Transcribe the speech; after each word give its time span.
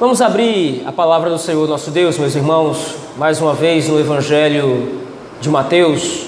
Vamos 0.00 0.22
abrir 0.22 0.82
a 0.86 0.92
palavra 0.92 1.28
do 1.28 1.36
Senhor 1.36 1.68
nosso 1.68 1.90
Deus, 1.90 2.16
meus 2.16 2.34
irmãos, 2.34 2.94
mais 3.18 3.38
uma 3.38 3.52
vez 3.52 3.86
no 3.86 4.00
Evangelho 4.00 4.98
de 5.42 5.50
Mateus. 5.50 6.26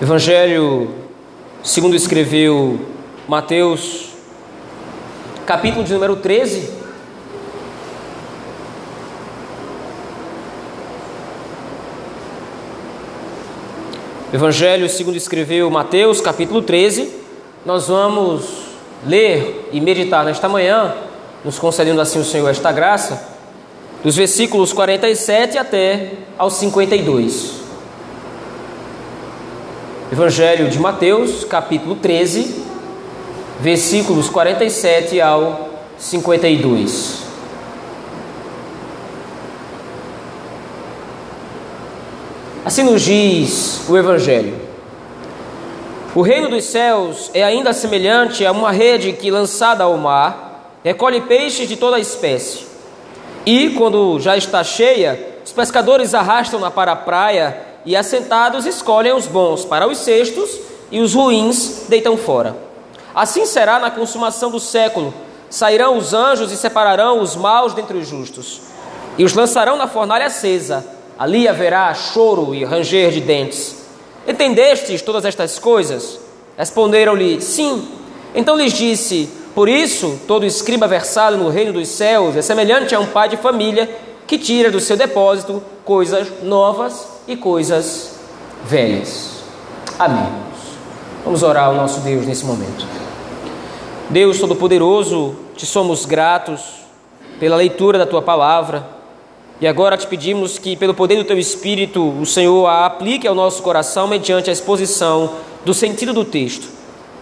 Evangelho 0.00 0.88
segundo 1.62 1.94
escreveu 1.94 2.80
Mateus, 3.28 4.08
capítulo 5.44 5.84
de 5.84 5.92
número 5.92 6.16
13. 6.16 6.78
Evangelho 14.32 14.88
segundo 14.88 15.16
escreveu 15.16 15.70
Mateus, 15.70 16.22
capítulo 16.22 16.62
13. 16.62 17.17
Nós 17.68 17.86
vamos 17.86 18.44
ler 19.06 19.68
e 19.74 19.78
meditar 19.78 20.24
nesta 20.24 20.48
manhã, 20.48 20.94
nos 21.44 21.58
concedendo 21.58 22.00
assim 22.00 22.18
o 22.18 22.24
Senhor 22.24 22.48
esta 22.48 22.72
graça, 22.72 23.28
dos 24.02 24.16
versículos 24.16 24.72
47 24.72 25.58
até 25.58 26.12
aos 26.38 26.54
52. 26.54 27.60
Evangelho 30.10 30.70
de 30.70 30.78
Mateus, 30.78 31.44
capítulo 31.44 31.96
13, 31.96 32.64
versículos 33.60 34.30
47 34.30 35.20
ao 35.20 35.68
52. 35.98 37.22
Assim 42.64 42.82
nos 42.82 43.02
diz 43.02 43.82
o 43.86 43.94
Evangelho. 43.98 44.67
O 46.18 46.22
reino 46.22 46.48
dos 46.48 46.64
céus 46.64 47.30
é 47.32 47.44
ainda 47.44 47.72
semelhante 47.72 48.44
a 48.44 48.50
uma 48.50 48.72
rede 48.72 49.12
que, 49.12 49.30
lançada 49.30 49.84
ao 49.84 49.96
mar, 49.96 50.74
recolhe 50.82 51.20
peixes 51.20 51.68
de 51.68 51.76
toda 51.76 51.94
a 51.94 52.00
espécie. 52.00 52.66
E, 53.46 53.70
quando 53.78 54.18
já 54.18 54.36
está 54.36 54.64
cheia, 54.64 55.38
os 55.46 55.52
pescadores 55.52 56.14
arrastam-na 56.14 56.72
para 56.72 56.90
a 56.90 56.96
praia 56.96 57.56
e, 57.86 57.94
assentados, 57.94 58.66
escolhem 58.66 59.12
os 59.12 59.28
bons 59.28 59.64
para 59.64 59.86
os 59.86 59.98
cestos 59.98 60.58
e 60.90 60.98
os 61.00 61.14
ruins 61.14 61.84
deitam 61.88 62.16
fora. 62.16 62.56
Assim 63.14 63.46
será 63.46 63.78
na 63.78 63.88
consumação 63.88 64.50
do 64.50 64.58
século. 64.58 65.14
Sairão 65.48 65.96
os 65.96 66.12
anjos 66.12 66.50
e 66.50 66.56
separarão 66.56 67.20
os 67.20 67.36
maus 67.36 67.74
dentre 67.74 67.96
os 67.96 68.08
justos, 68.08 68.62
e 69.16 69.22
os 69.22 69.34
lançarão 69.34 69.76
na 69.76 69.86
fornalha 69.86 70.26
acesa 70.26 70.84
ali 71.16 71.46
haverá 71.46 71.94
choro 71.94 72.56
e 72.56 72.64
ranger 72.64 73.12
de 73.12 73.20
dentes. 73.20 73.77
Entendestes 74.28 75.00
todas 75.00 75.24
estas 75.24 75.58
coisas? 75.58 76.20
Responderam-lhe: 76.58 77.40
Sim. 77.40 77.88
Então 78.34 78.58
lhes 78.58 78.74
disse: 78.74 79.30
Por 79.54 79.70
isso, 79.70 80.20
todo 80.28 80.44
escriba 80.44 80.86
versado 80.86 81.38
no 81.38 81.48
reino 81.48 81.72
dos 81.72 81.88
céus 81.88 82.36
é 82.36 82.42
semelhante 82.42 82.94
a 82.94 83.00
um 83.00 83.06
pai 83.06 83.30
de 83.30 83.38
família 83.38 83.88
que 84.26 84.36
tira 84.36 84.70
do 84.70 84.80
seu 84.80 84.98
depósito 84.98 85.62
coisas 85.82 86.42
novas 86.42 87.08
e 87.26 87.34
coisas 87.36 88.16
velhas. 88.66 89.38
Amém. 89.98 90.28
Vamos 91.24 91.42
orar 91.42 91.64
ao 91.64 91.74
nosso 91.74 92.00
Deus 92.00 92.26
nesse 92.26 92.44
momento. 92.44 92.86
Deus 94.10 94.38
Todo-Poderoso, 94.38 95.36
te 95.56 95.64
somos 95.64 96.04
gratos 96.04 96.60
pela 97.40 97.56
leitura 97.56 97.98
da 97.98 98.06
tua 98.06 98.20
palavra 98.20 98.97
e 99.60 99.66
agora 99.66 99.96
te 99.96 100.06
pedimos 100.06 100.56
que, 100.56 100.76
pelo 100.76 100.94
poder 100.94 101.16
do 101.16 101.24
teu 101.24 101.36
Espírito, 101.36 102.08
o 102.08 102.24
Senhor 102.24 102.66
a 102.66 102.86
aplique 102.86 103.26
ao 103.26 103.34
nosso 103.34 103.60
coração 103.62 104.06
mediante 104.06 104.48
a 104.48 104.52
exposição 104.52 105.32
do 105.64 105.74
sentido 105.74 106.12
do 106.12 106.24
texto. 106.24 106.68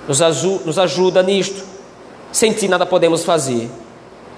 Nos, 0.06 0.20
nos 0.64 0.78
ajuda 0.78 1.22
nisto. 1.22 1.64
Sem 2.30 2.52
ti 2.52 2.68
nada 2.68 2.84
podemos 2.84 3.24
fazer. 3.24 3.70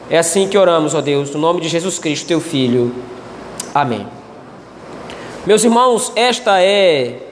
É 0.08 0.16
assim 0.16 0.46
que 0.46 0.56
oramos, 0.56 0.94
ó 0.94 1.00
Deus, 1.00 1.30
no 1.30 1.40
nome 1.40 1.60
de 1.60 1.68
Jesus 1.68 1.98
Cristo, 1.98 2.28
teu 2.28 2.40
Filho. 2.40 2.94
Amém. 3.74 4.06
Meus 5.44 5.64
irmãos, 5.64 6.12
esta 6.14 6.62
é 6.62 7.28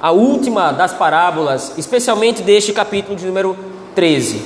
a 0.00 0.10
última 0.10 0.72
das 0.72 0.94
parábolas, 0.94 1.74
especialmente 1.76 2.42
deste 2.42 2.72
capítulo 2.72 3.14
de 3.14 3.26
número 3.26 3.56
13. 3.94 4.42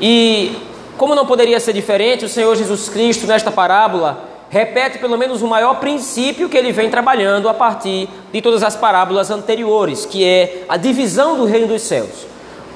E, 0.00 0.56
como 0.98 1.14
não 1.14 1.26
poderia 1.26 1.60
ser 1.60 1.72
diferente, 1.72 2.24
o 2.24 2.28
Senhor 2.28 2.56
Jesus 2.56 2.88
Cristo, 2.88 3.26
nesta 3.26 3.52
parábola, 3.52 4.35
repete 4.48 4.98
pelo 4.98 5.18
menos 5.18 5.42
o 5.42 5.46
maior 5.46 5.80
princípio 5.80 6.48
que 6.48 6.56
ele 6.56 6.72
vem 6.72 6.88
trabalhando 6.88 7.48
a 7.48 7.54
partir 7.54 8.08
de 8.32 8.40
todas 8.40 8.62
as 8.62 8.76
parábolas 8.76 9.30
anteriores, 9.30 10.06
que 10.06 10.24
é 10.24 10.64
a 10.68 10.76
divisão 10.76 11.36
do 11.36 11.44
reino 11.44 11.66
dos 11.66 11.82
céus. 11.82 12.26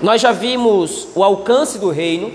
Nós 0.03 0.20
já 0.20 0.32
vimos 0.32 1.09
o 1.14 1.22
alcance 1.22 1.78
do 1.78 1.91
reino, 1.91 2.32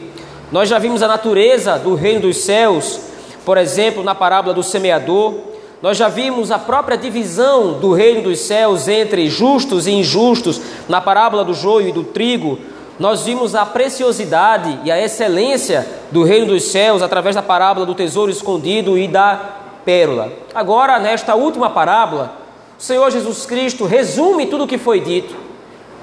nós 0.52 0.70
já 0.70 0.78
vimos 0.78 1.02
a 1.02 1.08
natureza 1.08 1.78
do 1.78 1.96
reino 1.96 2.22
dos 2.22 2.38
céus, 2.38 3.00
por 3.44 3.58
exemplo, 3.58 4.04
na 4.04 4.16
parábola 4.16 4.54
do 4.54 4.64
semeador, 4.64 5.36
nós 5.82 5.98
já 5.98 6.08
vimos 6.08 6.52
a 6.52 6.58
própria 6.58 6.98
divisão 6.98 7.74
do 7.74 7.94
reino 7.94 8.22
dos 8.22 8.40
céus 8.40 8.88
entre 8.88 9.30
justos 9.30 9.86
e 9.86 9.92
injustos 9.92 10.62
na 10.88 11.02
parábola 11.02 11.44
do 11.44 11.54
joio 11.54 11.90
e 11.90 11.92
do 11.92 12.04
trigo, 12.04 12.58
nós 13.00 13.24
vimos 13.24 13.56
a 13.56 13.66
preciosidade 13.66 14.80
e 14.84 14.92
a 14.92 15.02
excelência 15.02 15.86
do 16.12 16.24
reino 16.24 16.48
dos 16.48 16.64
céus 16.64 17.02
através 17.02 17.36
da 17.36 17.42
parábola 17.42 17.86
do 17.86 17.94
tesouro 17.94 18.32
escondido 18.32 18.98
e 18.98 19.08
da 19.08 19.40
pérola. 19.84 20.32
Agora, 20.54 20.98
nesta 21.00 21.36
última 21.36 21.70
parábola, 21.70 22.38
o 22.80 22.82
Senhor 22.82 23.10
Jesus 23.12 23.46
Cristo 23.46 23.86
resume 23.86 24.48
tudo 24.48 24.64
o 24.64 24.68
que 24.68 24.78
foi 24.78 25.00
dito, 25.00 25.36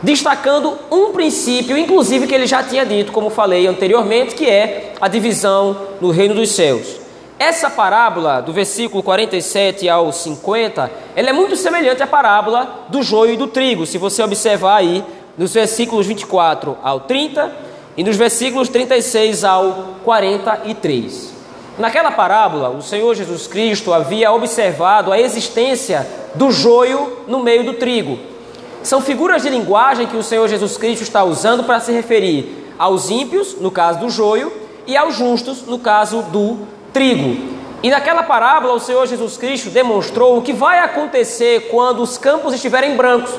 destacando 0.02 0.78
um 0.90 1.12
princípio, 1.12 1.78
inclusive 1.78 2.26
que 2.26 2.34
ele 2.34 2.46
já 2.46 2.62
tinha 2.62 2.84
dito, 2.84 3.12
como 3.12 3.30
falei 3.30 3.66
anteriormente, 3.66 4.34
que 4.34 4.48
é 4.48 4.92
a 5.00 5.08
divisão 5.08 5.76
no 6.00 6.10
reino 6.10 6.34
dos 6.34 6.50
céus. 6.50 7.00
Essa 7.38 7.68
parábola, 7.68 8.40
do 8.40 8.52
versículo 8.52 9.02
47 9.02 9.88
ao 9.88 10.12
50, 10.12 10.90
ela 11.16 11.30
é 11.30 11.32
muito 11.32 11.56
semelhante 11.56 12.02
à 12.02 12.06
parábola 12.06 12.86
do 12.88 13.02
joio 13.02 13.34
e 13.34 13.36
do 13.36 13.48
trigo, 13.48 13.84
se 13.84 13.98
você 13.98 14.22
observar 14.22 14.76
aí 14.76 15.04
nos 15.36 15.52
versículos 15.52 16.06
24 16.06 16.76
ao 16.82 17.00
30 17.00 17.52
e 17.96 18.04
nos 18.04 18.16
versículos 18.16 18.68
36 18.68 19.44
ao 19.44 19.96
43. 20.04 21.32
Naquela 21.78 22.10
parábola, 22.10 22.68
o 22.68 22.82
Senhor 22.82 23.14
Jesus 23.14 23.46
Cristo 23.46 23.92
havia 23.92 24.30
observado 24.30 25.10
a 25.10 25.18
existência 25.18 26.06
do 26.34 26.50
joio 26.50 27.24
no 27.26 27.42
meio 27.42 27.64
do 27.64 27.74
trigo. 27.74 28.18
São 28.82 29.00
figuras 29.00 29.42
de 29.42 29.48
linguagem 29.48 30.06
que 30.06 30.16
o 30.16 30.22
Senhor 30.22 30.48
Jesus 30.48 30.76
Cristo 30.76 31.02
está 31.02 31.24
usando 31.24 31.64
para 31.64 31.80
se 31.80 31.92
referir 31.92 32.74
aos 32.78 33.10
ímpios, 33.10 33.56
no 33.60 33.70
caso 33.70 34.00
do 34.00 34.10
joio, 34.10 34.52
e 34.86 34.96
aos 34.96 35.14
justos, 35.14 35.62
no 35.62 35.78
caso 35.78 36.22
do 36.24 36.58
trigo. 36.92 37.52
E 37.82 37.90
naquela 37.90 38.22
parábola, 38.22 38.74
o 38.74 38.80
Senhor 38.80 39.06
Jesus 39.06 39.36
Cristo 39.36 39.70
demonstrou 39.70 40.36
o 40.36 40.42
que 40.42 40.52
vai 40.52 40.78
acontecer 40.78 41.68
quando 41.70 42.02
os 42.02 42.18
campos 42.18 42.54
estiverem 42.54 42.96
brancos. 42.96 43.32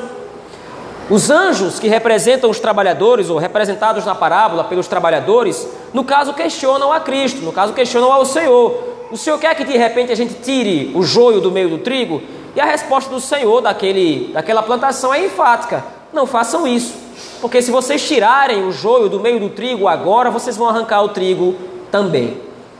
Os 1.10 1.30
anjos 1.30 1.80
que 1.80 1.88
representam 1.88 2.50
os 2.50 2.60
trabalhadores, 2.60 3.30
ou 3.30 3.38
representados 3.38 4.06
na 4.06 4.16
parábola 4.16 4.64
pelos 4.64 4.88
trabalhadores, 4.88 5.68
no 5.94 6.04
caso 6.04 6.34
questionam 6.34 6.94
a 6.94 7.00
Cristo, 7.00 7.42
no 7.42 7.52
caso 7.52 7.74
questionam 7.74 8.12
ao 8.12 8.26
Senhor. 8.26 8.94
O 9.12 9.18
Senhor 9.18 9.38
quer 9.38 9.54
que 9.54 9.66
de 9.66 9.78
repente 9.78 10.12
a 10.12 10.16
gente 10.16 10.36
tire 10.36 10.92
o 10.96 11.04
joio 11.04 11.42
do 11.42 11.52
meio 11.52 11.70
do 11.70 11.78
trigo? 11.78 12.22
E 12.56 12.62
a 12.62 12.66
resposta 12.66 13.10
do 13.10 13.20
Senhor 13.20 13.62
daquele, 13.62 14.32
daquela 14.34 14.64
plantação 14.64 15.14
é 15.14 15.26
enfática: 15.26 15.84
não 16.14 16.26
façam 16.26 16.66
isso, 16.66 16.94
porque 17.42 17.62
se 17.62 17.70
vocês 17.70 18.08
tirarem 18.08 18.66
o 18.66 18.72
joio 18.72 19.10
do 19.10 19.20
meio 19.20 19.40
do 19.40 19.50
trigo 19.50 19.88
agora, 19.88 20.32
vocês 20.32 20.56
vão 20.56 20.70
arrancar 20.70 21.04
o 21.04 21.10
trigo 21.10 21.56
também. 21.92 22.38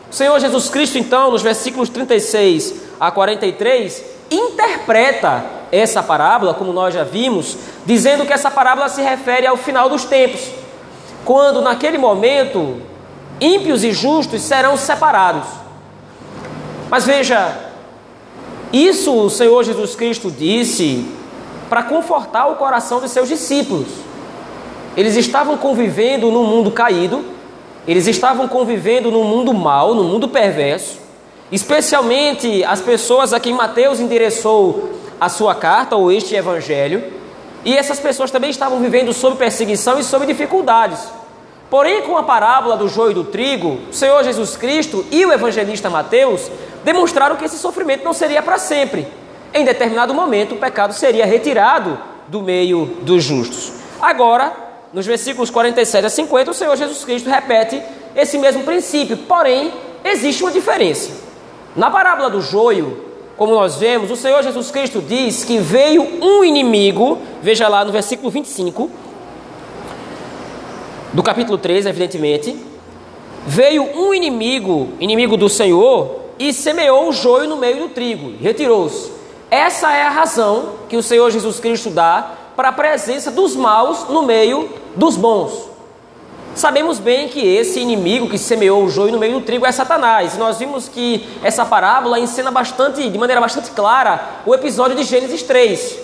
O 0.10 0.16
Senhor 0.16 0.40
Jesus 0.40 0.70
Cristo, 0.70 0.98
então, 0.98 1.32
nos 1.32 1.42
versículos 1.42 1.90
36 1.90 2.84
a 3.00 3.12
43, 3.12 4.13
interpreta 4.34 5.46
essa 5.72 6.04
parábola, 6.04 6.54
como 6.54 6.72
nós 6.72 6.94
já 6.94 7.04
vimos, 7.04 7.58
dizendo 7.86 8.26
que 8.26 8.34
essa 8.34 8.52
parábola 8.52 8.90
se 8.90 9.02
refere 9.02 9.48
ao 9.48 9.58
final 9.58 9.90
dos 9.90 10.06
tempos, 10.06 10.52
quando 11.26 11.62
naquele 11.62 11.98
momento 11.98 12.82
ímpios 13.40 13.84
e 13.84 13.92
justos 13.92 14.42
serão 14.42 14.78
separados. 14.78 15.48
Mas 16.90 17.06
veja, 17.06 17.72
isso 18.72 19.14
o 19.14 19.30
Senhor 19.30 19.64
Jesus 19.64 19.96
Cristo 19.96 20.30
disse 20.32 21.06
para 21.70 21.84
confortar 21.84 22.48
o 22.48 22.56
coração 22.56 23.02
de 23.02 23.10
seus 23.10 23.28
discípulos. 23.28 23.88
Eles 24.96 25.16
estavam 25.16 25.58
convivendo 25.58 26.30
num 26.30 26.44
mundo 26.44 26.70
caído, 26.72 27.26
eles 27.88 28.06
estavam 28.08 28.48
convivendo 28.48 29.10
num 29.10 29.24
mundo 29.24 29.54
mau, 29.54 29.96
num 29.96 30.04
mundo 30.04 30.28
perverso, 30.28 31.00
especialmente 31.52 32.64
as 32.64 32.82
pessoas 32.82 33.34
a 33.34 33.40
quem 33.40 33.54
Mateus 33.54 34.00
endereçou 34.00 34.92
a 35.20 35.30
sua 35.30 35.56
carta 35.56 35.96
ou 35.96 36.12
este 36.12 36.36
evangelho, 36.36 37.04
e 37.66 37.76
essas 37.76 38.00
pessoas 38.00 38.32
também 38.32 38.50
estavam 38.50 38.80
vivendo 38.80 39.14
sob 39.14 39.38
perseguição 39.38 39.98
e 39.98 40.04
sob 40.04 40.26
dificuldades. 40.26 41.00
Porém, 41.70 42.02
com 42.04 42.18
a 42.18 42.24
parábola 42.24 42.78
do 42.78 42.88
joio 42.88 43.12
e 43.12 43.16
do 43.16 43.24
trigo, 43.24 43.80
o 43.90 43.94
Senhor 43.94 44.24
Jesus 44.24 44.56
Cristo 44.58 45.06
e 45.10 45.26
o 45.26 45.32
evangelista 45.32 45.90
Mateus 45.90 46.52
demonstraram 46.84 47.36
que 47.36 47.46
esse 47.46 47.58
sofrimento 47.58 48.04
não 48.04 48.14
seria 48.14 48.42
para 48.42 48.58
sempre. 48.58 49.08
Em 49.54 49.64
determinado 49.66 50.14
momento, 50.14 50.56
o 50.56 50.58
pecado 50.58 50.94
seria 50.94 51.26
retirado 51.26 51.98
do 52.28 52.42
meio 52.42 52.86
dos 53.02 53.24
justos. 53.24 53.72
Agora, 54.02 54.54
nos 54.92 55.06
versículos 55.06 55.50
47 55.50 56.06
a 56.06 56.10
50, 56.10 56.52
o 56.52 56.54
Senhor 56.54 56.76
Jesus 56.76 57.04
Cristo 57.04 57.30
repete 57.30 57.82
esse 58.16 58.38
mesmo 58.38 58.64
princípio, 58.64 59.18
porém, 59.18 59.74
existe 60.04 60.44
uma 60.44 60.52
diferença. 60.52 61.23
Na 61.76 61.90
parábola 61.90 62.30
do 62.30 62.40
joio, 62.40 63.06
como 63.36 63.54
nós 63.54 63.78
vemos, 63.78 64.12
o 64.12 64.16
Senhor 64.16 64.44
Jesus 64.44 64.70
Cristo 64.70 65.02
diz 65.02 65.44
que 65.44 65.58
veio 65.58 66.04
um 66.22 66.44
inimigo, 66.44 67.18
veja 67.42 67.68
lá 67.68 67.84
no 67.84 67.92
versículo 67.92 68.30
25, 68.30 68.92
do 71.12 71.24
capítulo 71.24 71.58
3, 71.58 71.88
evidentemente. 71.88 72.56
Veio 73.46 73.84
um 73.98 74.14
inimigo, 74.14 74.94
inimigo 75.00 75.36
do 75.36 75.50
Senhor, 75.50 76.22
e 76.38 76.54
semeou 76.54 77.10
o 77.10 77.12
joio 77.12 77.50
no 77.50 77.58
meio 77.58 77.80
do 77.80 77.90
trigo, 77.90 78.34
retirou-se. 78.40 79.12
Essa 79.50 79.92
é 79.94 80.04
a 80.04 80.10
razão 80.10 80.74
que 80.90 80.98
o 80.98 81.04
Senhor 81.04 81.30
Jesus 81.32 81.60
Cristo 81.60 81.90
dá 81.90 82.32
para 82.56 82.70
a 82.70 82.74
presença 82.74 83.32
dos 83.32 83.56
maus 83.56 84.08
no 84.10 84.24
meio 84.24 84.70
dos 84.96 85.16
bons. 85.16 85.73
Sabemos 86.56 87.00
bem 87.00 87.28
que 87.30 87.40
esse 87.40 87.80
inimigo 87.80 88.30
que 88.30 88.38
semeou 88.38 88.84
o 88.84 88.90
joio 88.90 89.12
no 89.12 89.18
meio 89.18 89.40
do 89.40 89.42
trigo 89.42 89.66
é 89.66 89.72
Satanás. 89.72 90.38
Nós 90.38 90.60
vimos 90.60 90.88
que 90.88 91.28
essa 91.44 91.66
parábola 91.66 92.20
ensina 92.20 92.52
bastante, 92.52 93.10
de 93.10 93.18
maneira 93.18 93.42
bastante 93.42 93.72
clara, 93.72 94.24
o 94.46 94.54
episódio 94.54 94.96
de 94.96 95.04
Gênesis 95.04 95.42
3, 95.42 96.00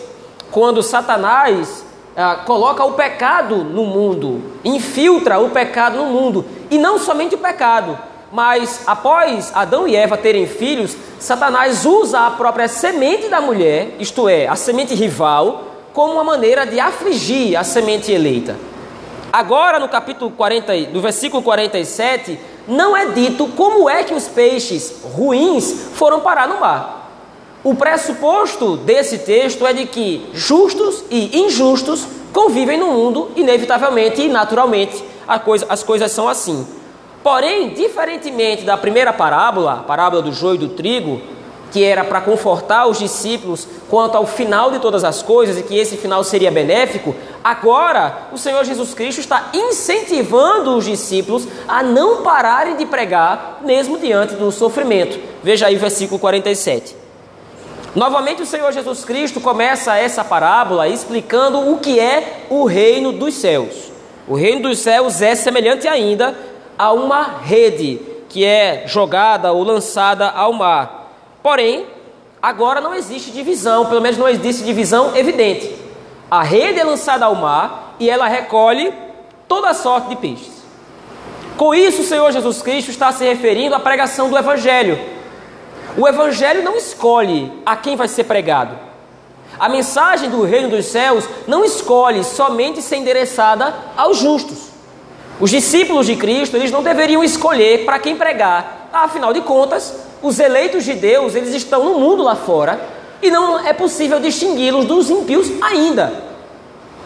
quando 0.49 0.81
Satanás 0.81 1.85
ah, 2.17 2.39
coloca 2.47 2.83
o 2.83 2.93
pecado 2.93 3.57
no 3.57 3.85
mundo, 3.85 4.41
infiltra 4.65 5.37
o 5.37 5.51
pecado 5.51 5.97
no 5.97 6.05
mundo, 6.05 6.43
e 6.71 6.79
não 6.79 6.97
somente 6.97 7.35
o 7.35 7.39
pecado, 7.39 7.95
mas 8.31 8.81
após 8.87 9.51
Adão 9.53 9.87
e 9.87 9.95
Eva 9.95 10.17
terem 10.17 10.47
filhos, 10.47 10.97
Satanás 11.19 11.85
usa 11.85 12.21
a 12.21 12.31
própria 12.31 12.67
semente 12.67 13.29
da 13.29 13.39
mulher, 13.39 13.95
isto 13.99 14.27
é, 14.27 14.47
a 14.47 14.55
semente 14.55 14.95
rival, 14.95 15.65
como 15.93 16.13
uma 16.13 16.23
maneira 16.23 16.65
de 16.65 16.79
afligir 16.79 17.55
a 17.55 17.63
semente 17.63 18.11
eleita. 18.11 18.68
Agora, 19.31 19.79
no 19.79 19.87
capítulo 19.87 20.31
40, 20.31 20.91
do 20.91 21.01
versículo 21.01 21.43
47, 21.43 22.39
não 22.67 22.97
é 22.97 23.07
dito 23.07 23.47
como 23.49 23.89
é 23.89 24.03
que 24.03 24.13
os 24.13 24.27
peixes 24.27 25.01
ruins 25.03 25.89
foram 25.93 26.21
parar 26.21 26.47
no 26.47 26.59
mar. 26.59 27.11
O 27.63 27.75
pressuposto 27.75 28.77
desse 28.77 29.19
texto 29.19 29.67
é 29.67 29.73
de 29.73 29.85
que 29.85 30.29
justos 30.33 31.03
e 31.11 31.41
injustos 31.41 32.07
convivem 32.33 32.77
no 32.77 32.87
mundo, 32.87 33.31
inevitavelmente 33.35 34.21
e 34.21 34.29
naturalmente, 34.29 35.03
coisa, 35.43 35.65
as 35.69 35.83
coisas 35.83 36.11
são 36.11 36.27
assim. 36.27 36.65
Porém, 37.21 37.69
diferentemente 37.69 38.63
da 38.63 38.77
primeira 38.77 39.11
parábola, 39.11 39.73
a 39.73 39.83
parábola 39.83 40.21
do 40.21 40.31
joio 40.31 40.55
e 40.55 40.59
do 40.59 40.69
trigo, 40.69 41.21
que 41.71 41.83
era 41.83 42.03
para 42.03 42.21
confortar 42.21 42.87
os 42.87 42.97
discípulos 42.97 43.67
quanto 43.89 44.15
ao 44.15 44.25
final 44.25 44.71
de 44.71 44.79
todas 44.79 45.03
as 45.03 45.21
coisas 45.21 45.57
e 45.57 45.63
que 45.63 45.77
esse 45.77 45.97
final 45.97 46.23
seria 46.23 46.51
benéfico, 46.51 47.15
agora 47.43 48.29
o 48.31 48.37
Senhor 48.37 48.63
Jesus 48.63 48.93
Cristo 48.93 49.19
está 49.19 49.49
incentivando 49.53 50.75
os 50.75 50.85
discípulos 50.85 51.47
a 51.67 51.83
não 51.83 52.23
pararem 52.23 52.75
de 52.75 52.85
pregar, 52.85 53.59
mesmo 53.63 53.97
diante 53.97 54.35
do 54.35 54.51
sofrimento. 54.51 55.19
Veja 55.43 55.67
aí 55.67 55.75
o 55.75 55.79
versículo 55.79 56.19
47. 56.19 56.95
Novamente, 57.95 58.43
o 58.43 58.45
Senhor 58.45 58.71
Jesus 58.71 59.03
Cristo 59.03 59.41
começa 59.41 59.97
essa 59.97 60.23
parábola 60.23 60.87
explicando 60.87 61.71
o 61.71 61.79
que 61.79 61.99
é 61.99 62.45
o 62.49 62.65
reino 62.65 63.11
dos 63.11 63.33
céus. 63.33 63.91
O 64.27 64.35
reino 64.35 64.61
dos 64.69 64.77
céus 64.79 65.23
é 65.23 65.33
semelhante 65.33 65.87
ainda 65.87 66.35
a 66.77 66.93
uma 66.93 67.39
rede 67.41 67.99
que 68.29 68.45
é 68.45 68.83
jogada 68.85 69.51
ou 69.51 69.63
lançada 69.63 70.29
ao 70.29 70.53
mar 70.53 70.98
Porém, 71.41 71.85
agora 72.41 72.81
não 72.81 72.93
existe 72.93 73.31
divisão, 73.31 73.85
pelo 73.85 74.01
menos 74.01 74.17
não 74.17 74.27
existe 74.27 74.63
divisão 74.63 75.15
evidente. 75.15 75.75
A 76.29 76.43
rede 76.43 76.79
é 76.79 76.83
lançada 76.83 77.25
ao 77.25 77.35
mar 77.35 77.95
e 77.99 78.09
ela 78.09 78.27
recolhe 78.27 78.93
toda 79.47 79.73
sorte 79.73 80.09
de 80.09 80.15
peixes. 80.15 80.59
Com 81.57 81.73
isso, 81.73 82.01
o 82.01 82.05
Senhor 82.05 82.31
Jesus 82.31 82.61
Cristo 82.61 82.89
está 82.89 83.11
se 83.11 83.25
referindo 83.25 83.75
à 83.75 83.79
pregação 83.79 84.29
do 84.29 84.37
Evangelho. 84.37 84.99
O 85.97 86.07
Evangelho 86.07 86.63
não 86.63 86.75
escolhe 86.75 87.51
a 87.65 87.75
quem 87.75 87.95
vai 87.95 88.07
ser 88.07 88.23
pregado. 88.25 88.77
A 89.59 89.67
mensagem 89.67 90.29
do 90.29 90.43
reino 90.43 90.69
dos 90.69 90.85
céus 90.85 91.27
não 91.47 91.65
escolhe 91.65 92.23
somente 92.23 92.81
ser 92.81 92.97
endereçada 92.97 93.73
aos 93.97 94.17
justos. 94.17 94.69
Os 95.39 95.49
discípulos 95.49 96.05
de 96.05 96.15
Cristo, 96.15 96.55
eles 96.55 96.71
não 96.71 96.83
deveriam 96.83 97.23
escolher 97.23 97.85
para 97.85 97.99
quem 97.99 98.15
pregar. 98.15 98.89
Afinal 98.93 99.33
de 99.33 99.41
contas, 99.41 99.95
os 100.21 100.39
eleitos 100.39 100.83
de 100.83 100.93
Deus, 100.93 101.35
eles 101.35 101.53
estão 101.53 101.83
no 101.83 101.99
mundo 101.99 102.23
lá 102.23 102.35
fora 102.35 102.79
e 103.21 103.29
não 103.31 103.59
é 103.59 103.73
possível 103.73 104.19
distingui-los 104.19 104.85
dos 104.85 105.09
ímpios 105.09 105.51
ainda. 105.61 106.23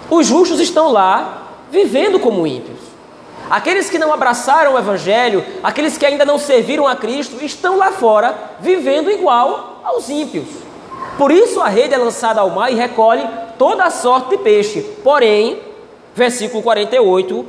Os 0.10 0.28
justos 0.28 0.60
estão 0.60 0.92
lá 0.92 1.44
vivendo 1.72 2.20
como 2.20 2.46
ímpios. 2.46 2.80
Aqueles 3.50 3.90
que 3.90 4.00
não 4.00 4.14
abraçaram 4.14 4.74
o 4.74 4.78
Evangelho, 4.78 5.44
aqueles 5.64 5.98
que 5.98 6.06
ainda 6.06 6.26
não 6.26 6.38
serviram 6.38 6.88
a 6.88 6.96
Cristo, 6.96 7.44
estão 7.44 7.78
lá 7.78 7.92
fora 7.92 8.36
vivendo 8.60 9.12
igual 9.12 9.82
aos 9.84 10.10
ímpios. 10.10 10.48
Por 11.18 11.32
isso 11.32 11.62
a 11.62 11.68
rede 11.68 11.94
é 11.94 11.98
lançada 11.98 12.42
ao 12.42 12.50
mar 12.50 12.72
e 12.72 12.76
recolhe 12.76 13.28
toda 13.58 13.84
a 13.84 13.90
sorte 13.90 14.32
de 14.32 14.38
peixe. 14.38 14.82
Porém, 15.04 15.60
versículo 16.16 16.64
48, 16.64 17.46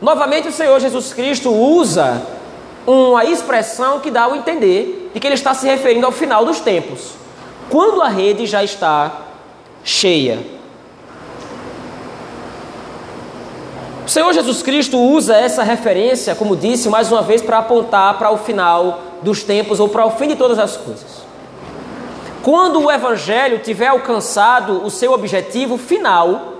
novamente 0.00 0.48
o 0.48 0.52
Senhor 0.52 0.80
Jesus 0.80 1.12
Cristo 1.12 1.52
usa 1.52 2.22
uma 2.86 3.24
expressão 3.24 4.00
que 4.00 4.10
dá 4.10 4.28
o 4.28 4.36
entender 4.36 5.10
de 5.12 5.18
que 5.18 5.26
ele 5.26 5.34
está 5.34 5.52
se 5.54 5.66
referindo 5.66 6.06
ao 6.06 6.12
final 6.12 6.44
dos 6.44 6.60
tempos, 6.60 7.14
quando 7.68 8.00
a 8.00 8.08
rede 8.08 8.46
já 8.46 8.62
está 8.62 9.22
cheia. 9.82 10.38
O 14.06 14.08
Senhor 14.08 14.32
Jesus 14.32 14.62
Cristo 14.62 14.98
usa 14.98 15.36
essa 15.36 15.64
referência, 15.64 16.34
como 16.36 16.54
disse, 16.54 16.88
mais 16.88 17.10
uma 17.10 17.22
vez 17.22 17.42
para 17.42 17.58
apontar 17.58 18.16
para 18.18 18.30
o 18.30 18.38
final 18.38 19.00
dos 19.20 19.42
tempos 19.42 19.80
ou 19.80 19.88
para 19.88 20.06
o 20.06 20.12
fim 20.12 20.28
de 20.28 20.36
todas 20.36 20.60
as 20.60 20.76
coisas. 20.76 21.26
Quando 22.40 22.80
o 22.80 22.92
Evangelho 22.92 23.58
tiver 23.58 23.88
alcançado 23.88 24.84
o 24.84 24.90
seu 24.90 25.12
objetivo 25.12 25.76
final, 25.76 26.52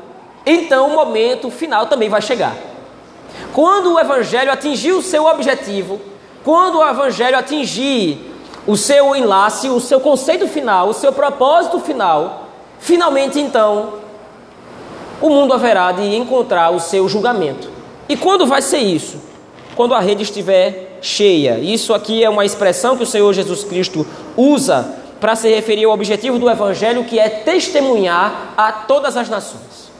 então 0.44 0.88
o 0.88 0.94
momento 0.94 1.48
final 1.48 1.86
também 1.86 2.08
vai 2.08 2.20
chegar. 2.20 2.56
Quando 3.52 3.94
o 3.94 4.00
Evangelho 4.00 4.50
atingir 4.50 4.92
o 4.92 5.02
seu 5.02 5.26
objetivo, 5.26 6.00
quando 6.46 6.78
o 6.78 6.88
Evangelho 6.88 7.36
atingir 7.36 8.20
o 8.68 8.76
seu 8.76 9.16
enlace, 9.16 9.68
o 9.68 9.80
seu 9.80 9.98
conceito 9.98 10.46
final, 10.46 10.88
o 10.88 10.94
seu 10.94 11.12
propósito 11.12 11.80
final, 11.80 12.46
finalmente 12.78 13.40
então 13.40 13.94
o 15.20 15.28
mundo 15.28 15.52
haverá 15.52 15.90
de 15.90 16.14
encontrar 16.14 16.70
o 16.70 16.78
seu 16.78 17.08
julgamento. 17.08 17.68
E 18.08 18.16
quando 18.16 18.46
vai 18.46 18.62
ser 18.62 18.78
isso? 18.78 19.20
Quando 19.74 19.92
a 19.92 19.98
rede 19.98 20.22
estiver 20.22 20.98
cheia. 21.02 21.58
Isso 21.58 21.92
aqui 21.92 22.22
é 22.22 22.30
uma 22.30 22.44
expressão 22.44 22.96
que 22.96 23.02
o 23.02 23.06
Senhor 23.06 23.32
Jesus 23.32 23.64
Cristo 23.64 24.06
usa 24.36 24.94
para 25.18 25.34
se 25.34 25.52
referir 25.52 25.86
ao 25.86 25.92
objetivo 25.92 26.38
do 26.38 26.48
Evangelho, 26.48 27.02
que 27.02 27.18
é 27.18 27.28
testemunhar 27.28 28.54
a 28.56 28.70
todas 28.70 29.16
as 29.16 29.28
nações. 29.28 29.90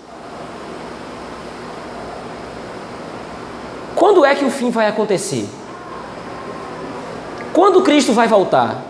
Quando 3.97 4.25
é 4.25 4.33
que 4.37 4.45
o 4.45 4.51
fim 4.51 4.71
vai 4.71 4.87
acontecer? 4.87 5.49
Quando 7.57 7.81
Cristo 7.81 8.13
vai 8.13 8.29
voltar? 8.29 8.83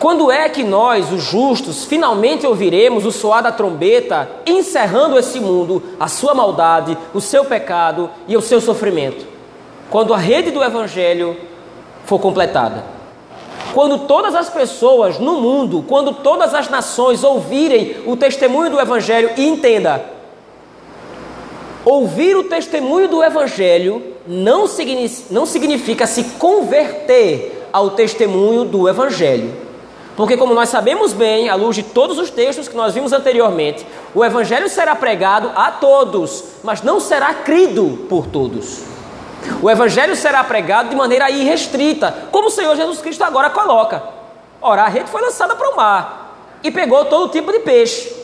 Quando 0.00 0.32
é 0.32 0.48
que 0.48 0.64
nós, 0.64 1.12
os 1.12 1.22
justos, 1.22 1.84
finalmente 1.84 2.44
ouviremos 2.44 3.06
o 3.06 3.12
soar 3.12 3.40
da 3.40 3.52
trombeta, 3.52 4.28
encerrando 4.44 5.16
esse 5.16 5.38
mundo, 5.38 5.80
a 6.00 6.08
sua 6.08 6.34
maldade, 6.34 6.98
o 7.14 7.20
seu 7.20 7.44
pecado 7.44 8.10
e 8.26 8.36
o 8.36 8.40
seu 8.40 8.60
sofrimento? 8.60 9.24
Quando 9.88 10.12
a 10.12 10.18
rede 10.18 10.50
do 10.50 10.60
Evangelho 10.60 11.36
for 12.04 12.18
completada. 12.18 12.84
Quando 13.72 14.08
todas 14.08 14.34
as 14.34 14.50
pessoas 14.50 15.16
no 15.20 15.40
mundo, 15.40 15.84
quando 15.86 16.14
todas 16.14 16.52
as 16.52 16.68
nações 16.68 17.22
ouvirem 17.22 17.94
o 18.06 18.16
testemunho 18.16 18.72
do 18.72 18.80
Evangelho 18.80 19.30
e 19.36 19.46
entenda, 19.46 20.04
ouvir 21.84 22.36
o 22.36 22.44
testemunho 22.44 23.08
do 23.08 23.22
Evangelho 23.22 24.02
não 24.26 24.66
significa, 24.66 25.34
não 25.34 25.44
significa 25.44 26.06
se 26.06 26.24
converter 26.38 27.68
ao 27.72 27.90
testemunho 27.90 28.64
do 28.64 28.88
Evangelho. 28.88 29.64
Porque, 30.16 30.36
como 30.36 30.54
nós 30.54 30.68
sabemos 30.68 31.12
bem, 31.12 31.48
à 31.48 31.56
luz 31.56 31.74
de 31.74 31.82
todos 31.82 32.18
os 32.18 32.30
textos 32.30 32.68
que 32.68 32.76
nós 32.76 32.94
vimos 32.94 33.12
anteriormente, 33.12 33.84
o 34.14 34.24
Evangelho 34.24 34.68
será 34.68 34.94
pregado 34.94 35.50
a 35.56 35.72
todos, 35.72 36.44
mas 36.62 36.82
não 36.82 37.00
será 37.00 37.34
crido 37.34 38.06
por 38.08 38.26
todos. 38.26 38.82
O 39.60 39.68
Evangelho 39.68 40.14
será 40.14 40.42
pregado 40.44 40.88
de 40.88 40.96
maneira 40.96 41.30
irrestrita, 41.30 42.14
como 42.30 42.46
o 42.46 42.50
Senhor 42.50 42.76
Jesus 42.76 43.00
Cristo 43.00 43.24
agora 43.24 43.50
coloca. 43.50 44.02
Ora, 44.62 44.84
a 44.84 44.88
rede 44.88 45.10
foi 45.10 45.20
lançada 45.20 45.56
para 45.56 45.70
o 45.70 45.76
mar 45.76 46.36
e 46.62 46.70
pegou 46.70 47.04
todo 47.06 47.32
tipo 47.32 47.52
de 47.52 47.58
peixe. 47.58 48.23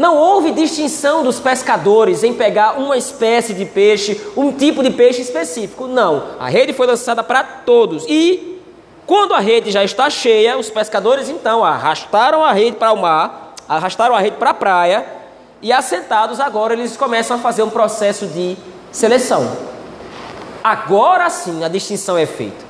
Não 0.00 0.16
houve 0.16 0.52
distinção 0.52 1.22
dos 1.22 1.38
pescadores 1.38 2.24
em 2.24 2.32
pegar 2.32 2.78
uma 2.78 2.96
espécie 2.96 3.52
de 3.52 3.66
peixe, 3.66 4.18
um 4.34 4.50
tipo 4.50 4.82
de 4.82 4.88
peixe 4.88 5.20
específico. 5.20 5.86
Não. 5.86 6.24
A 6.40 6.48
rede 6.48 6.72
foi 6.72 6.86
lançada 6.86 7.22
para 7.22 7.44
todos. 7.44 8.06
E 8.08 8.62
quando 9.06 9.34
a 9.34 9.40
rede 9.40 9.70
já 9.70 9.84
está 9.84 10.08
cheia, 10.08 10.56
os 10.56 10.70
pescadores 10.70 11.28
então 11.28 11.62
arrastaram 11.62 12.42
a 12.42 12.50
rede 12.50 12.78
para 12.78 12.92
o 12.92 12.96
mar, 12.96 13.54
arrastaram 13.68 14.14
a 14.14 14.20
rede 14.20 14.36
para 14.36 14.52
a 14.52 14.54
praia 14.54 15.04
e 15.60 15.70
assentados 15.70 16.40
agora 16.40 16.72
eles 16.72 16.96
começam 16.96 17.36
a 17.36 17.38
fazer 17.38 17.62
um 17.62 17.68
processo 17.68 18.26
de 18.26 18.56
seleção. 18.90 19.54
Agora 20.64 21.28
sim 21.28 21.62
a 21.62 21.68
distinção 21.68 22.16
é 22.16 22.24
feita. 22.24 22.64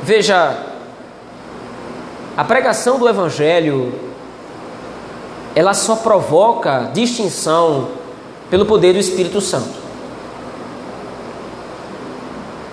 Veja, 0.00 0.69
a 2.36 2.44
pregação 2.44 2.98
do 2.98 3.08
Evangelho, 3.08 3.92
ela 5.54 5.74
só 5.74 5.96
provoca 5.96 6.90
distinção 6.92 7.88
pelo 8.48 8.64
poder 8.64 8.92
do 8.92 8.98
Espírito 8.98 9.40
Santo. 9.40 9.80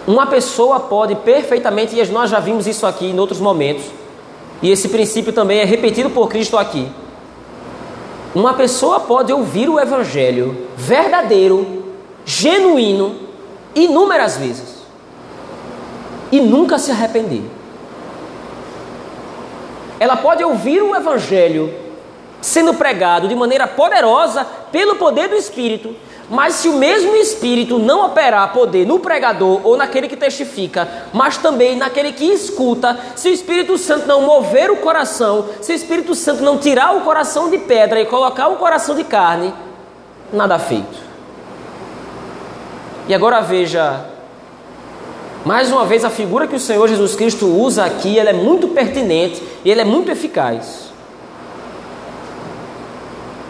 Uma 0.06 0.28
pessoa 0.28 0.80
pode 0.80 1.16
perfeitamente, 1.16 1.96
e 1.96 2.06
nós 2.08 2.30
já 2.30 2.40
vimos 2.40 2.66
isso 2.66 2.86
aqui 2.86 3.08
em 3.08 3.20
outros 3.20 3.42
momentos, 3.42 3.86
e 4.62 4.72
esse 4.72 4.90
princípio 4.90 5.34
também 5.34 5.60
é 5.60 5.66
repetido 5.66 6.10
por 6.10 6.30
Cristo 6.30 6.58
aqui. 6.58 6.90
Uma 8.34 8.54
pessoa 8.54 9.02
pode 9.02 9.34
ouvir 9.34 9.68
o 9.68 9.80
Evangelho 9.80 10.68
verdadeiro, 10.78 11.84
genuíno, 12.26 13.16
inúmeras 13.76 14.38
vezes, 14.38 14.78
e 16.32 16.40
nunca 16.40 16.78
se 16.78 16.92
arrepender. 16.92 17.57
Ela 20.00 20.18
pode 20.18 20.44
ouvir 20.44 20.82
o 20.82 20.96
Evangelho 20.96 21.74
sendo 22.42 22.74
pregado 22.74 23.28
de 23.28 23.36
maneira 23.36 23.68
poderosa 23.68 24.46
pelo 24.72 24.96
poder 24.96 25.28
do 25.28 25.36
Espírito, 25.36 25.96
mas 26.30 26.56
se 26.56 26.68
o 26.68 26.74
mesmo 26.74 27.16
Espírito 27.16 27.80
não 27.80 28.06
operar 28.06 28.54
poder 28.54 28.86
no 28.86 29.00
pregador 29.00 29.62
ou 29.64 29.78
naquele 29.78 30.08
que 30.08 30.16
testifica, 30.16 30.88
mas 31.14 31.38
também 31.38 31.76
naquele 31.76 32.12
que 32.12 32.26
escuta, 32.26 32.98
se 33.16 33.30
o 33.30 33.34
Espírito 33.34 33.78
Santo 33.78 34.08
não 34.08 34.22
mover 34.22 34.70
o 34.70 34.78
coração, 34.78 35.48
se 35.62 35.72
o 35.72 35.76
Espírito 35.76 36.14
Santo 36.14 36.44
não 36.44 36.58
tirar 36.58 36.96
o 36.96 37.02
coração 37.02 37.50
de 37.50 37.58
pedra 37.58 38.02
e 38.02 38.06
colocar 38.06 38.50
o 38.50 38.58
coração 38.58 38.96
de 38.96 39.04
carne, 39.04 39.54
nada 40.32 40.60
feito. 40.60 41.08
E 43.08 43.16
agora 43.16 43.40
veja, 43.40 44.06
mais 45.46 45.72
uma 45.72 45.86
vez 45.86 46.04
a 46.04 46.10
figura 46.10 46.48
que 46.48 46.56
o 46.56 46.60
Senhor 46.60 46.88
Jesus 46.88 47.16
Cristo 47.16 47.48
usa 47.48 47.86
aqui, 47.86 48.20
ela 48.20 48.30
é 48.30 48.34
muito 48.34 48.68
pertinente 48.70 49.42
e 49.64 49.72
ela 49.72 49.82
é 49.82 49.86
muito 49.86 50.12
eficaz. 50.12 50.92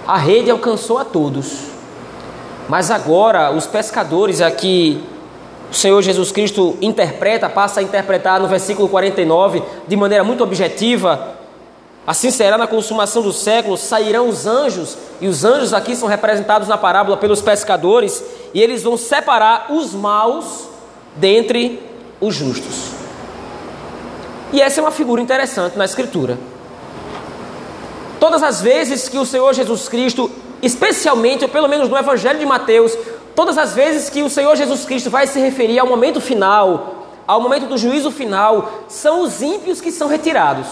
A 0.05 0.17
rede 0.17 0.49
alcançou 0.49 0.97
a 0.97 1.05
todos 1.05 1.77
mas 2.67 2.91
agora 2.91 3.51
os 3.51 3.65
pescadores 3.65 4.41
aqui, 4.41 5.01
o 5.71 5.75
Senhor 5.75 6.01
Jesus 6.01 6.31
Cristo 6.31 6.77
interpreta, 6.81 7.49
passa 7.49 7.79
a 7.79 7.83
interpretar 7.83 8.39
no 8.39 8.47
versículo 8.47 8.89
49 8.89 9.63
de 9.87 9.95
maneira 9.95 10.23
muito 10.23 10.43
objetiva. 10.43 11.35
Assim 12.05 12.31
será 12.31 12.57
na 12.57 12.67
consumação 12.67 13.21
do 13.21 13.33
século, 13.33 13.77
sairão 13.77 14.29
os 14.29 14.45
anjos, 14.45 14.97
e 15.19 15.27
os 15.27 15.43
anjos 15.43 15.73
aqui 15.73 15.95
são 15.95 16.07
representados 16.07 16.67
na 16.67 16.77
parábola 16.77 17.17
pelos 17.17 17.41
pescadores, 17.41 18.23
e 18.53 18.61
eles 18.61 18.83
vão 18.83 18.95
separar 18.95 19.67
os 19.71 19.93
maus 19.93 20.67
dentre 21.17 21.79
os 22.19 22.33
justos. 22.33 22.91
E 24.53 24.61
essa 24.61 24.79
é 24.79 24.83
uma 24.83 24.91
figura 24.91 25.21
interessante 25.21 25.77
na 25.77 25.85
Escritura. 25.85 26.37
Todas 28.19 28.41
as 28.41 28.61
vezes 28.61 29.09
que 29.09 29.17
o 29.17 29.25
Senhor 29.25 29.53
Jesus 29.53 29.89
Cristo 29.89 30.31
especialmente, 30.61 31.43
ou 31.43 31.49
pelo 31.49 31.67
menos 31.67 31.89
no 31.89 31.97
Evangelho 31.97 32.39
de 32.39 32.45
Mateus, 32.45 32.97
todas 33.35 33.57
as 33.57 33.73
vezes 33.73 34.09
que 34.09 34.23
o 34.23 34.29
Senhor 34.29 34.55
Jesus 34.55 34.85
Cristo 34.85 35.09
vai 35.09 35.27
se 35.27 35.39
referir 35.39 35.79
ao 35.79 35.87
momento 35.87 36.19
final, 36.19 37.05
ao 37.27 37.41
momento 37.41 37.67
do 37.67 37.77
juízo 37.77 38.11
final, 38.11 38.83
são 38.87 39.21
os 39.21 39.41
ímpios 39.41 39.81
que 39.81 39.91
são 39.91 40.07
retirados. 40.07 40.67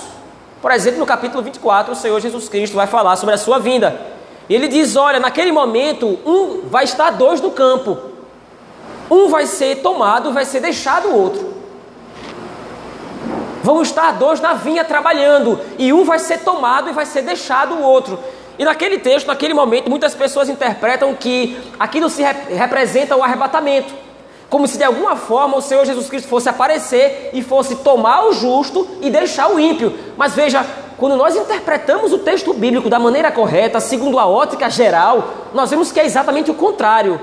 Por 0.62 0.72
exemplo, 0.72 1.00
no 1.00 1.06
capítulo 1.06 1.44
24, 1.44 1.94
o 1.94 1.96
Senhor 1.96 2.20
Jesus 2.20 2.50
Cristo 2.50 2.76
vai 2.76 2.88
falar 2.88 3.16
sobre 3.18 3.36
a 3.36 3.38
sua 3.38 3.60
vinda. 3.60 4.00
Ele 4.50 4.68
diz: 4.68 4.96
Olha, 4.96 5.20
naquele 5.20 5.52
momento, 5.52 6.18
um 6.26 6.62
vai 6.68 6.86
estar 6.86 7.12
dois 7.12 7.42
no 7.42 7.52
campo, 7.52 7.98
um 9.10 9.28
vai 9.28 9.46
ser 9.46 9.82
tomado, 9.82 10.32
vai 10.32 10.46
ser 10.46 10.60
deixado 10.60 11.10
o 11.10 11.16
outro. 11.16 11.54
Vão 13.64 13.82
estar 13.82 14.12
dois 14.14 14.40
na 14.40 14.54
vinha 14.54 14.84
trabalhando, 14.84 15.60
e 15.78 15.92
um 15.92 16.04
vai 16.04 16.20
ser 16.20 16.40
tomado 16.40 16.90
e 16.90 16.94
vai 16.94 17.06
ser 17.06 17.24
deixado 17.24 17.76
o 17.76 17.82
outro. 17.82 18.20
E 18.58 18.64
naquele 18.64 19.00
texto, 19.00 19.28
naquele 19.28 19.54
momento, 19.54 19.90
muitas 19.90 20.16
pessoas 20.16 20.50
interpretam 20.50 21.14
que 21.14 21.58
aquilo 21.80 22.10
se 22.10 22.22
rep 22.22 22.54
representa 22.54 23.16
o 23.16 23.24
arrebatamento. 23.24 23.94
Como 24.50 24.68
se 24.68 24.78
de 24.78 24.84
alguma 24.84 25.16
forma 25.16 25.58
o 25.58 25.62
Senhor 25.62 25.86
Jesus 25.86 26.08
Cristo 26.08 26.30
fosse 26.30 26.48
aparecer 26.48 27.32
e 27.34 27.42
fosse 27.42 27.78
tomar 27.78 28.26
o 28.28 28.34
justo 28.34 28.88
e 29.02 29.10
deixar 29.10 29.52
o 29.52 29.60
ímpio. 29.60 29.94
Mas 30.16 30.34
veja, 30.34 30.66
quando 30.98 31.18
nós 31.18 31.36
interpretamos 31.36 32.14
o 32.14 32.20
texto 32.20 32.54
bíblico 32.54 32.90
da 32.90 33.00
maneira 33.00 33.32
correta, 33.32 33.80
segundo 33.80 34.18
a 34.18 34.26
ótica 34.26 34.70
geral, 34.70 35.28
nós 35.54 35.70
vemos 35.70 35.92
que 35.92 36.00
é 36.00 36.06
exatamente 36.06 36.50
o 36.50 36.54
contrário. 36.54 37.20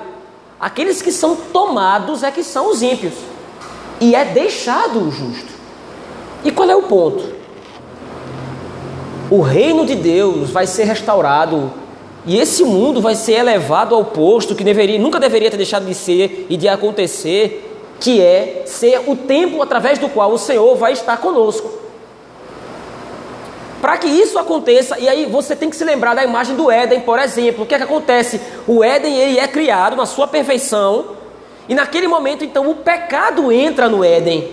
Aqueles 0.62 1.02
que 1.02 1.12
são 1.12 1.37
tomados 1.37 2.23
é 2.23 2.31
que 2.31 2.42
são 2.42 2.71
os 2.71 2.81
ímpios. 2.81 3.14
E 4.00 4.14
é 4.14 4.25
deixado 4.25 5.00
o 5.00 5.11
justo. 5.11 5.52
E 6.42 6.50
qual 6.50 6.71
é 6.71 6.75
o 6.75 6.85
ponto? 6.85 7.42
o 9.33 9.40
reino 9.40 9.87
de 9.87 9.95
Deus 9.95 10.50
vai 10.50 10.66
ser 10.66 10.85
restaurado 10.85 11.73
e 12.26 12.38
esse 12.38 12.62
mundo 12.64 13.00
vai 13.00 13.14
ser 13.14 13.33
elevado 13.33 13.95
ao 13.95 14.04
posto 14.04 14.54
que 14.54 14.62
deveria, 14.62 14.99
nunca 14.99 15.19
deveria 15.19 15.50
ter 15.50 15.57
deixado 15.57 15.87
de 15.87 15.95
ser 15.95 16.47
e 16.50 16.57
de 16.59 16.69
acontecer, 16.69 17.75
que 17.99 18.21
é 18.21 18.64
ser 18.66 19.00
o 19.07 19.16
templo 19.16 19.62
através 19.62 19.99
do 19.99 20.07
qual 20.11 20.31
o 20.33 20.38
Senhor 20.38 20.76
vai 20.76 20.92
estar 20.92 21.16
conosco. 21.16 21.81
Para 23.82 23.96
que 23.96 24.06
isso 24.06 24.38
aconteça, 24.38 24.96
e 25.00 25.08
aí 25.08 25.26
você 25.26 25.56
tem 25.56 25.68
que 25.68 25.74
se 25.74 25.84
lembrar 25.84 26.14
da 26.14 26.22
imagem 26.22 26.54
do 26.54 26.70
Éden, 26.70 27.00
por 27.00 27.18
exemplo. 27.18 27.64
O 27.64 27.66
que 27.66 27.74
é 27.74 27.78
que 27.78 27.82
acontece? 27.82 28.40
O 28.64 28.84
Éden 28.84 29.18
ele 29.18 29.40
é 29.40 29.48
criado 29.48 29.96
na 29.96 30.06
sua 30.06 30.28
perfeição, 30.28 31.16
e 31.68 31.74
naquele 31.74 32.06
momento 32.06 32.44
então 32.44 32.70
o 32.70 32.76
pecado 32.76 33.50
entra 33.50 33.88
no 33.88 34.04
Éden. 34.04 34.48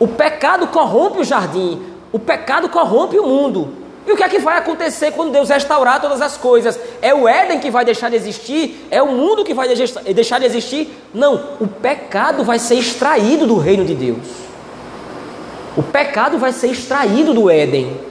O 0.00 0.08
pecado 0.08 0.66
corrompe 0.66 1.20
o 1.20 1.24
jardim, 1.24 1.80
o 2.10 2.18
pecado 2.18 2.68
corrompe 2.68 3.16
o 3.16 3.24
mundo. 3.24 3.74
E 4.04 4.10
o 4.10 4.16
que 4.16 4.24
é 4.24 4.28
que 4.28 4.40
vai 4.40 4.58
acontecer 4.58 5.12
quando 5.12 5.30
Deus 5.30 5.48
restaurar 5.48 6.00
todas 6.00 6.20
as 6.20 6.36
coisas? 6.36 6.76
É 7.00 7.14
o 7.14 7.28
Éden 7.28 7.60
que 7.60 7.70
vai 7.70 7.84
deixar 7.84 8.08
de 8.10 8.16
existir? 8.16 8.88
É 8.90 9.00
o 9.00 9.06
mundo 9.06 9.44
que 9.44 9.54
vai 9.54 9.68
deixar 9.68 10.40
de 10.40 10.46
existir? 10.46 10.92
Não, 11.14 11.40
o 11.60 11.68
pecado 11.68 12.42
vai 12.42 12.58
ser 12.58 12.74
extraído 12.74 13.46
do 13.46 13.56
reino 13.56 13.84
de 13.84 13.94
Deus. 13.94 14.26
O 15.76 15.82
pecado 15.84 16.38
vai 16.38 16.50
ser 16.50 16.72
extraído 16.72 17.32
do 17.32 17.48
Éden. 17.48 18.10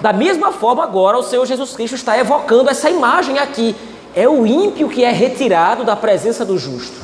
Da 0.00 0.12
mesma 0.12 0.52
forma, 0.52 0.84
agora 0.84 1.18
o 1.18 1.22
Senhor 1.22 1.44
Jesus 1.44 1.72
Cristo 1.72 1.96
está 1.96 2.16
evocando 2.18 2.70
essa 2.70 2.88
imagem 2.88 3.38
aqui. 3.38 3.74
É 4.14 4.28
o 4.28 4.46
ímpio 4.46 4.88
que 4.88 5.04
é 5.04 5.10
retirado 5.10 5.84
da 5.84 5.96
presença 5.96 6.44
do 6.44 6.56
justo. 6.56 6.96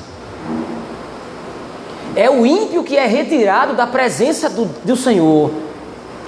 É 2.14 2.30
o 2.30 2.46
ímpio 2.46 2.84
que 2.84 2.96
é 2.96 3.06
retirado 3.06 3.74
da 3.74 3.86
presença 3.86 4.48
do, 4.48 4.66
do 4.84 4.96
Senhor. 4.96 5.50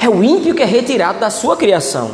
É 0.01 0.09
o 0.09 0.23
ímpio 0.23 0.55
que 0.55 0.63
é 0.63 0.67
retirado 0.67 1.21
da 1.21 1.31
sua 1.31 1.57
criação. 1.57 2.11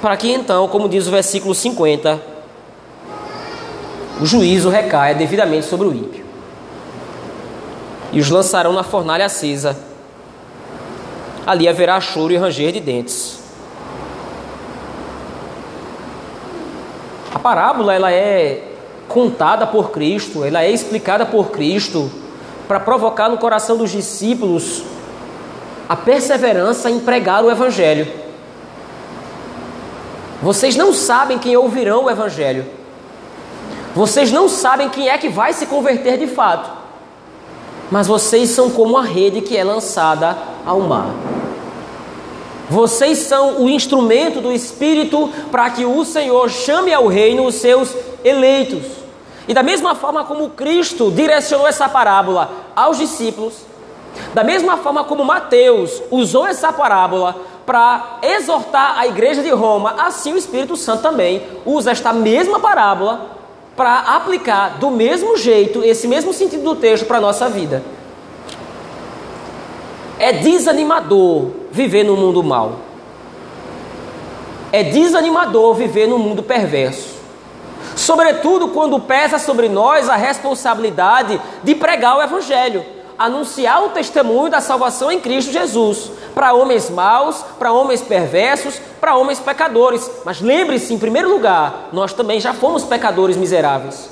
Para 0.00 0.16
que 0.16 0.32
então, 0.32 0.68
como 0.68 0.88
diz 0.88 1.06
o 1.08 1.10
versículo 1.10 1.54
50, 1.54 2.20
o 4.20 4.26
juízo 4.26 4.68
recaia 4.70 5.14
devidamente 5.14 5.66
sobre 5.66 5.88
o 5.88 5.92
ímpio. 5.92 6.24
E 8.12 8.20
os 8.20 8.30
lançarão 8.30 8.72
na 8.72 8.82
fornalha 8.82 9.26
acesa. 9.26 9.89
Ali 11.46 11.68
haverá 11.68 12.00
choro 12.00 12.32
e 12.32 12.36
ranger 12.36 12.72
de 12.72 12.80
dentes. 12.80 13.40
A 17.34 17.38
parábola 17.38 17.94
ela 17.94 18.12
é 18.12 18.64
contada 19.08 19.66
por 19.66 19.90
Cristo, 19.90 20.44
ela 20.44 20.62
é 20.62 20.70
explicada 20.70 21.24
por 21.24 21.50
Cristo 21.50 22.10
para 22.68 22.78
provocar 22.78 23.28
no 23.28 23.38
coração 23.38 23.76
dos 23.76 23.90
discípulos 23.90 24.82
a 25.88 25.96
perseverança 25.96 26.88
em 26.90 27.00
pregar 27.00 27.44
o 27.44 27.50
Evangelho. 27.50 28.06
Vocês 30.42 30.76
não 30.76 30.92
sabem 30.92 31.38
quem 31.38 31.56
ouvirão 31.56 32.04
o 32.04 32.10
Evangelho. 32.10 32.64
Vocês 33.94 34.30
não 34.30 34.48
sabem 34.48 34.88
quem 34.88 35.08
é 35.08 35.18
que 35.18 35.28
vai 35.28 35.52
se 35.52 35.66
converter 35.66 36.16
de 36.16 36.28
fato. 36.28 36.70
Mas 37.90 38.06
vocês 38.06 38.50
são 38.50 38.70
como 38.70 38.96
a 38.96 39.02
rede 39.02 39.40
que 39.40 39.56
é 39.56 39.64
lançada 39.64 40.36
ao 40.64 40.80
mar. 40.80 41.10
Vocês 42.68 43.18
são 43.18 43.62
o 43.62 43.68
instrumento 43.68 44.40
do 44.40 44.52
Espírito 44.52 45.28
para 45.50 45.68
que 45.70 45.84
o 45.84 46.04
Senhor 46.04 46.48
chame 46.48 46.94
ao 46.94 47.08
reino 47.08 47.44
os 47.44 47.56
seus 47.56 47.94
eleitos. 48.24 48.84
E 49.48 49.52
da 49.52 49.62
mesma 49.62 49.96
forma 49.96 50.22
como 50.22 50.50
Cristo 50.50 51.10
direcionou 51.10 51.66
essa 51.66 51.88
parábola 51.88 52.48
aos 52.76 52.98
discípulos, 52.98 53.54
da 54.32 54.44
mesma 54.44 54.76
forma 54.76 55.02
como 55.02 55.24
Mateus 55.24 56.00
usou 56.10 56.46
essa 56.46 56.72
parábola 56.72 57.34
para 57.66 58.18
exortar 58.22 58.98
a 58.98 59.06
igreja 59.06 59.42
de 59.42 59.50
Roma, 59.50 59.96
assim 59.98 60.32
o 60.32 60.36
Espírito 60.36 60.76
Santo 60.76 61.02
também 61.02 61.42
usa 61.64 61.90
esta 61.90 62.12
mesma 62.12 62.60
parábola 62.60 63.38
para 63.76 63.98
aplicar 64.00 64.78
do 64.78 64.90
mesmo 64.90 65.36
jeito, 65.36 65.82
esse 65.82 66.06
mesmo 66.06 66.32
sentido 66.32 66.62
do 66.62 66.76
texto 66.76 67.06
para 67.06 67.18
a 67.18 67.20
nossa 67.20 67.48
vida. 67.48 67.82
É 70.20 70.34
desanimador 70.34 71.46
viver 71.72 72.04
no 72.04 72.14
mundo 72.14 72.44
mal. 72.44 72.72
É 74.70 74.82
desanimador 74.82 75.74
viver 75.74 76.06
num 76.06 76.18
mundo 76.18 76.42
perverso. 76.42 77.14
Sobretudo 77.96 78.68
quando 78.68 79.00
pesa 79.00 79.38
sobre 79.38 79.70
nós 79.70 80.10
a 80.10 80.16
responsabilidade 80.16 81.40
de 81.64 81.74
pregar 81.74 82.18
o 82.18 82.22
Evangelho, 82.22 82.84
anunciar 83.18 83.82
o 83.82 83.88
testemunho 83.88 84.50
da 84.50 84.60
salvação 84.60 85.10
em 85.10 85.18
Cristo 85.18 85.52
Jesus, 85.52 86.12
para 86.34 86.52
homens 86.52 86.90
maus, 86.90 87.42
para 87.58 87.72
homens 87.72 88.02
perversos, 88.02 88.78
para 89.00 89.16
homens 89.16 89.40
pecadores. 89.40 90.10
Mas 90.22 90.42
lembre-se, 90.42 90.92
em 90.92 90.98
primeiro 90.98 91.30
lugar, 91.30 91.88
nós 91.94 92.12
também 92.12 92.38
já 92.38 92.52
fomos 92.52 92.84
pecadores 92.84 93.38
miseráveis. 93.38 94.10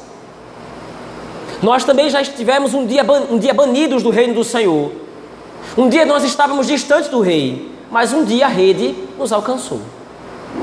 Nós 1.62 1.84
também 1.84 2.08
já 2.08 2.22
estivemos 2.22 2.72
um 2.72 2.86
dia, 2.86 3.04
um 3.30 3.38
dia 3.38 3.52
banidos 3.52 4.02
do 4.02 4.08
reino 4.08 4.32
do 4.32 4.42
Senhor. 4.42 5.07
Um 5.76 5.88
dia 5.88 6.04
nós 6.04 6.24
estávamos 6.24 6.66
distantes 6.66 7.08
do 7.08 7.20
rei, 7.20 7.70
mas 7.90 8.12
um 8.12 8.24
dia 8.24 8.46
a 8.46 8.48
rede 8.48 8.94
nos 9.18 9.32
alcançou. 9.32 9.80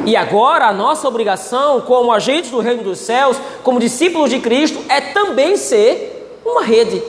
E 0.05 0.15
agora 0.15 0.67
a 0.67 0.73
nossa 0.73 1.07
obrigação, 1.07 1.81
como 1.81 2.11
agentes 2.11 2.51
do 2.51 2.59
reino 2.59 2.83
dos 2.83 2.99
céus, 2.99 3.37
como 3.63 3.79
discípulos 3.79 4.29
de 4.29 4.39
Cristo, 4.39 4.79
é 4.89 4.99
também 4.99 5.55
ser 5.55 6.39
uma 6.45 6.63
rede. 6.63 7.01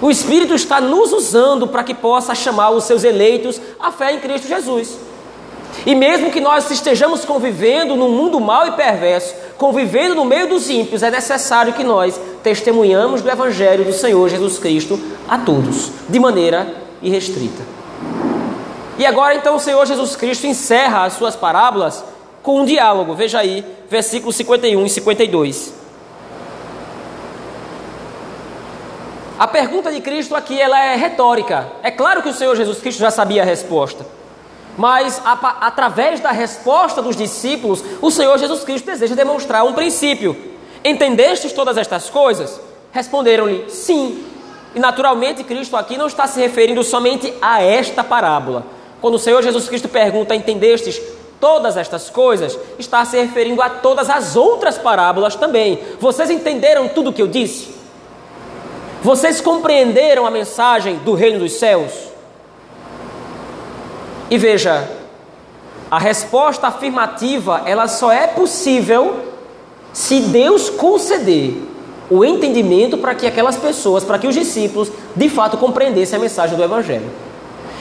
O 0.00 0.10
Espírito 0.10 0.54
está 0.54 0.80
nos 0.80 1.12
usando 1.12 1.66
para 1.66 1.82
que 1.82 1.94
possa 1.94 2.34
chamar 2.34 2.70
os 2.70 2.84
seus 2.84 3.02
eleitos 3.02 3.60
à 3.80 3.90
fé 3.90 4.12
em 4.12 4.20
Cristo 4.20 4.46
Jesus. 4.46 4.96
E 5.84 5.94
mesmo 5.94 6.30
que 6.30 6.40
nós 6.40 6.70
estejamos 6.70 7.24
convivendo 7.24 7.96
num 7.96 8.10
mundo 8.10 8.40
mau 8.40 8.66
e 8.66 8.72
perverso, 8.72 9.34
convivendo 9.56 10.14
no 10.14 10.24
meio 10.24 10.48
dos 10.48 10.70
ímpios, 10.70 11.02
é 11.02 11.10
necessário 11.10 11.72
que 11.72 11.84
nós 11.84 12.18
testemunhamos 12.42 13.22
do 13.22 13.30
Evangelho 13.30 13.84
do 13.84 13.92
Senhor 13.92 14.28
Jesus 14.28 14.58
Cristo 14.58 14.98
a 15.28 15.38
todos, 15.38 15.90
de 16.08 16.18
maneira 16.18 16.87
irrestrita. 17.02 17.62
E 18.98 19.06
agora 19.06 19.34
então 19.34 19.56
o 19.56 19.60
Senhor 19.60 19.86
Jesus 19.86 20.16
Cristo 20.16 20.46
encerra 20.46 21.04
as 21.04 21.12
suas 21.12 21.36
parábolas 21.36 22.04
com 22.42 22.60
um 22.60 22.64
diálogo. 22.64 23.14
Veja 23.14 23.38
aí, 23.38 23.64
versículos 23.88 24.34
51 24.36 24.84
e 24.84 24.90
52. 24.90 25.74
A 29.38 29.46
pergunta 29.46 29.92
de 29.92 30.00
Cristo 30.00 30.34
aqui 30.34 30.60
ela 30.60 30.82
é 30.82 30.96
retórica. 30.96 31.70
É 31.80 31.92
claro 31.92 32.22
que 32.22 32.28
o 32.28 32.34
Senhor 32.34 32.56
Jesus 32.56 32.80
Cristo 32.80 32.98
já 32.98 33.10
sabia 33.10 33.42
a 33.42 33.44
resposta. 33.44 34.04
Mas 34.76 35.20
a, 35.24 35.32
através 35.66 36.18
da 36.18 36.32
resposta 36.32 37.00
dos 37.00 37.14
discípulos, 37.14 37.84
o 38.02 38.10
Senhor 38.10 38.36
Jesus 38.36 38.64
Cristo 38.64 38.86
deseja 38.86 39.14
demonstrar 39.14 39.64
um 39.64 39.74
princípio. 39.74 40.36
Entendestes 40.84 41.52
todas 41.52 41.76
estas 41.76 42.10
coisas? 42.10 42.60
Responderam-lhe: 42.90 43.70
Sim. 43.70 44.24
E 44.78 44.80
naturalmente 44.80 45.42
Cristo 45.42 45.76
aqui 45.76 45.98
não 45.98 46.06
está 46.06 46.28
se 46.28 46.38
referindo 46.38 46.84
somente 46.84 47.34
a 47.42 47.60
esta 47.60 48.04
parábola. 48.04 48.64
Quando 49.00 49.16
o 49.16 49.18
Senhor 49.18 49.42
Jesus 49.42 49.68
Cristo 49.68 49.88
pergunta: 49.88 50.36
Entendestes 50.36 51.02
todas 51.40 51.76
estas 51.76 52.08
coisas? 52.08 52.56
Está 52.78 53.04
se 53.04 53.20
referindo 53.20 53.60
a 53.60 53.68
todas 53.68 54.08
as 54.08 54.36
outras 54.36 54.78
parábolas 54.78 55.34
também. 55.34 55.80
Vocês 55.98 56.30
entenderam 56.30 56.86
tudo 56.86 57.10
o 57.10 57.12
que 57.12 57.20
eu 57.20 57.26
disse? 57.26 57.74
Vocês 59.02 59.40
compreenderam 59.40 60.24
a 60.24 60.30
mensagem 60.30 60.98
do 60.98 61.12
reino 61.12 61.40
dos 61.40 61.54
céus? 61.54 61.92
E 64.30 64.38
veja, 64.38 64.88
a 65.90 65.98
resposta 65.98 66.68
afirmativa, 66.68 67.62
ela 67.66 67.88
só 67.88 68.12
é 68.12 68.28
possível 68.28 69.24
se 69.92 70.20
Deus 70.20 70.70
conceder 70.70 71.77
o 72.10 72.24
entendimento 72.24 72.98
para 72.98 73.14
que 73.14 73.26
aquelas 73.26 73.56
pessoas, 73.56 74.04
para 74.04 74.18
que 74.18 74.26
os 74.26 74.34
discípulos, 74.34 74.90
de 75.14 75.28
fato 75.28 75.56
compreendessem 75.56 76.18
a 76.18 76.22
mensagem 76.22 76.56
do 76.56 76.62
evangelho. 76.62 77.10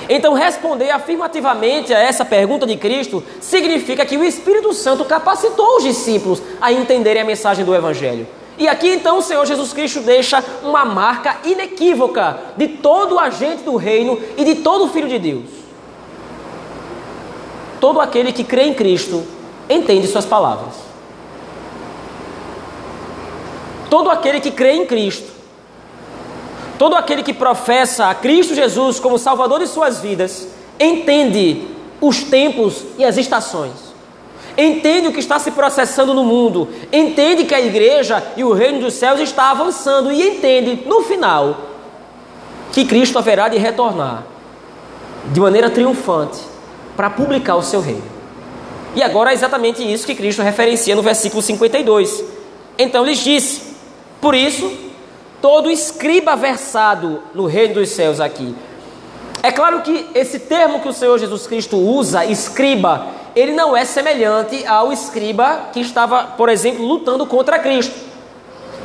Então, 0.09 0.33
responder 0.33 0.89
afirmativamente 0.89 1.93
a 1.93 1.99
essa 1.99 2.23
pergunta 2.23 2.65
de 2.65 2.77
Cristo 2.77 3.23
significa 3.41 4.05
que 4.05 4.17
o 4.17 4.23
Espírito 4.23 4.73
Santo 4.73 5.03
capacitou 5.03 5.77
os 5.77 5.83
discípulos 5.83 6.41
a 6.61 6.71
entenderem 6.71 7.21
a 7.21 7.25
mensagem 7.25 7.65
do 7.65 7.75
Evangelho. 7.75 8.25
E 8.57 8.67
aqui 8.67 8.87
então 8.87 9.19
o 9.19 9.21
Senhor 9.21 9.45
Jesus 9.45 9.71
Cristo 9.73 9.99
deixa 9.99 10.43
uma 10.63 10.83
marca 10.83 11.37
inequívoca 11.43 12.39
de 12.55 12.67
todo 12.67 13.19
agente 13.19 13.63
do 13.63 13.75
reino 13.75 14.19
e 14.35 14.43
de 14.43 14.55
todo 14.55 14.87
filho 14.87 15.07
de 15.07 15.19
Deus. 15.19 15.45
Todo 17.79 17.99
aquele 17.99 18.31
que 18.31 18.43
crê 18.43 18.63
em 18.63 18.73
Cristo 18.73 19.23
entende 19.69 20.07
suas 20.07 20.25
palavras. 20.25 20.73
Todo 23.89 24.09
aquele 24.09 24.39
que 24.39 24.51
crê 24.51 24.73
em 24.73 24.85
Cristo 24.85 25.37
Todo 26.77 26.95
aquele 26.95 27.23
que 27.23 27.33
professa 27.33 28.07
a 28.07 28.15
Cristo 28.15 28.53
Jesus 28.53 28.99
como 28.99 29.17
Salvador 29.17 29.59
de 29.59 29.67
suas 29.67 29.99
vidas 29.99 30.47
entende 30.79 31.67
os 31.99 32.23
tempos 32.23 32.83
e 32.99 33.03
as 33.03 33.17
estações. 33.17 33.73
Entende 34.55 35.07
o 35.07 35.13
que 35.13 35.19
está 35.19 35.39
se 35.39 35.51
processando 35.51 36.13
no 36.13 36.23
mundo, 36.23 36.67
entende 36.91 37.45
que 37.45 37.53
a 37.53 37.61
igreja 37.61 38.23
e 38.35 38.43
o 38.43 38.53
reino 38.53 38.79
dos 38.79 38.93
céus 38.93 39.19
está 39.19 39.51
avançando 39.51 40.11
e 40.11 40.21
entende 40.21 40.83
no 40.85 41.01
final 41.01 41.57
que 42.71 42.85
Cristo 42.85 43.17
haverá 43.17 43.47
de 43.49 43.57
retornar 43.57 44.23
de 45.31 45.39
maneira 45.39 45.69
triunfante 45.69 46.39
para 46.95 47.09
publicar 47.09 47.55
o 47.55 47.63
seu 47.63 47.81
reino. 47.81 48.03
E 48.95 49.03
agora 49.03 49.31
é 49.31 49.33
exatamente 49.33 49.81
isso 49.81 50.05
que 50.05 50.15
Cristo 50.15 50.41
referencia 50.41 50.95
no 50.95 51.01
versículo 51.01 51.41
52. 51.41 52.23
Então 52.79 53.03
lhes 53.03 53.19
disse: 53.19 53.66
Por 54.19 54.33
isso, 54.35 54.71
todo 55.41 55.69
escriba 55.69 56.35
versado 56.35 57.21
no 57.33 57.45
reino 57.45 57.75
dos 57.75 57.89
céus 57.89 58.19
aqui. 58.19 58.55
É 59.43 59.51
claro 59.51 59.81
que 59.81 60.07
esse 60.15 60.39
termo 60.39 60.79
que 60.79 60.89
o 60.89 60.93
Senhor 60.93 61.17
Jesus 61.19 61.45
Cristo 61.45 61.77
usa, 61.77 62.25
escriba, 62.25 63.07
ele 63.35 63.51
não 63.51 63.77
é 63.77 63.85
semelhante 63.85 64.65
ao 64.65 64.91
escriba 64.91 65.69
que 65.71 65.79
estava, 65.79 66.23
por 66.23 66.49
exemplo, 66.49 66.83
lutando 66.83 67.25
contra 67.25 67.59
Cristo. 67.59 68.07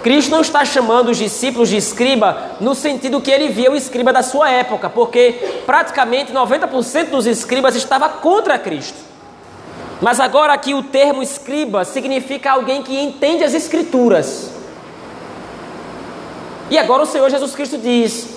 Cristo 0.03 0.31
não 0.31 0.41
está 0.41 0.65
chamando 0.65 1.11
os 1.11 1.17
discípulos 1.17 1.69
de 1.69 1.77
escriba 1.77 2.51
no 2.61 2.75
sentido 2.75 3.21
que 3.21 3.31
ele 3.31 3.49
via 3.49 3.71
o 3.71 3.77
escriba 3.77 4.13
da 4.13 4.23
sua 4.23 4.51
época, 4.51 4.91
porque 4.91 5.63
praticamente 5.65 6.33
90% 6.33 7.11
dos 7.11 7.25
escribas 7.25 7.77
estava 7.77 8.09
contra 8.09 8.59
Cristo. 8.59 8.99
Mas 10.01 10.19
agora 10.19 10.53
aqui 10.53 10.75
o 10.75 10.83
termo 10.83 11.23
escriba 11.23 11.85
significa 11.85 12.51
alguém 12.51 12.83
que 12.83 13.01
entende 13.01 13.45
as 13.45 13.55
escrituras. 13.55 14.62
E 16.73 16.79
agora 16.79 17.03
o 17.03 17.07
Senhor 17.07 17.29
Jesus 17.29 17.55
Cristo 17.55 17.77
diz: 17.77 18.29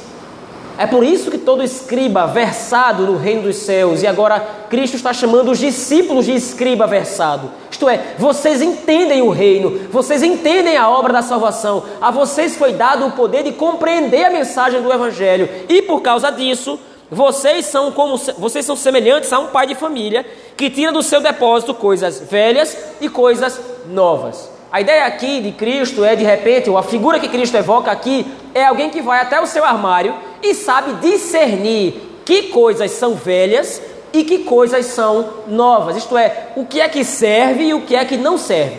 é 0.78 0.86
por 0.86 1.06
isso 1.06 1.32
que 1.32 1.38
todo 1.38 1.64
escriba 1.64 2.28
versado 2.28 3.06
no 3.06 3.16
reino 3.16 3.44
dos 3.44 3.56
céus, 3.56 4.04
e 4.04 4.08
agora 4.08 4.46
Cristo 4.70 4.98
está 4.98 5.14
chamando 5.14 5.52
os 5.52 5.58
discípulos 5.58 6.26
de 6.26 6.34
escriba 6.34 6.86
versado. 6.86 7.50
Isto 7.72 7.88
é, 7.88 8.16
vocês 8.20 8.62
entendem 8.62 9.22
o 9.22 9.30
reino, 9.30 9.88
vocês 9.90 10.22
entendem 10.22 10.76
a 10.76 10.90
obra 10.90 11.14
da 11.14 11.22
salvação, 11.22 11.86
a 12.02 12.12
vocês 12.12 12.58
foi 12.58 12.74
dado 12.74 13.06
o 13.08 13.12
poder 13.12 13.42
de 13.42 13.54
compreender 13.54 14.26
a 14.26 14.30
mensagem 14.30 14.82
do 14.82 14.92
Evangelho, 14.92 15.48
e 15.70 15.82
por 15.84 16.02
causa 16.02 16.30
disso, 16.30 16.78
vocês 17.10 17.68
são 17.68 17.90
como 17.94 18.18
vocês 18.38 18.66
são 18.66 18.76
semelhantes 18.76 19.32
a 19.32 19.40
um 19.40 19.48
pai 19.48 19.66
de 19.66 19.76
família 19.76 20.26
que 20.58 20.70
tira 20.70 20.92
do 20.92 21.02
seu 21.02 21.22
depósito 21.22 21.74
coisas 21.74 22.20
velhas 22.20 22.78
e 23.00 23.08
coisas 23.08 23.62
novas. 23.88 24.55
A 24.72 24.82
ideia 24.82 25.06
aqui 25.06 25.40
de 25.42 25.52
Cristo 25.52 26.04
é, 26.04 26.16
de 26.16 26.24
repente, 26.24 26.70
ou 26.70 26.78
a 26.78 26.84
figura 26.84 27.20
que 27.20 27.30
Cristo 27.30 27.56
evoca 27.56 27.92
aqui, 27.92 28.26
é 28.54 28.66
alguém 28.66 28.90
que 28.90 29.02
vai 29.02 29.22
até 29.22 29.40
o 29.40 29.46
seu 29.46 29.64
armário 29.64 30.16
e 30.42 30.54
sabe 30.54 30.94
discernir 30.96 32.02
que 32.26 32.44
coisas 32.44 32.92
são 32.92 33.16
velhas 33.16 33.82
e 34.12 34.24
que 34.24 34.40
coisas 34.40 34.86
são 34.88 35.30
novas. 35.48 35.98
Isto 35.98 36.18
é, 36.18 36.50
o 36.56 36.66
que 36.66 36.82
é 36.82 36.90
que 36.90 37.04
serve 37.04 37.66
e 37.66 37.74
o 37.74 37.82
que 37.82 37.96
é 37.96 38.04
que 38.06 38.18
não 38.18 38.38
serve. 38.38 38.78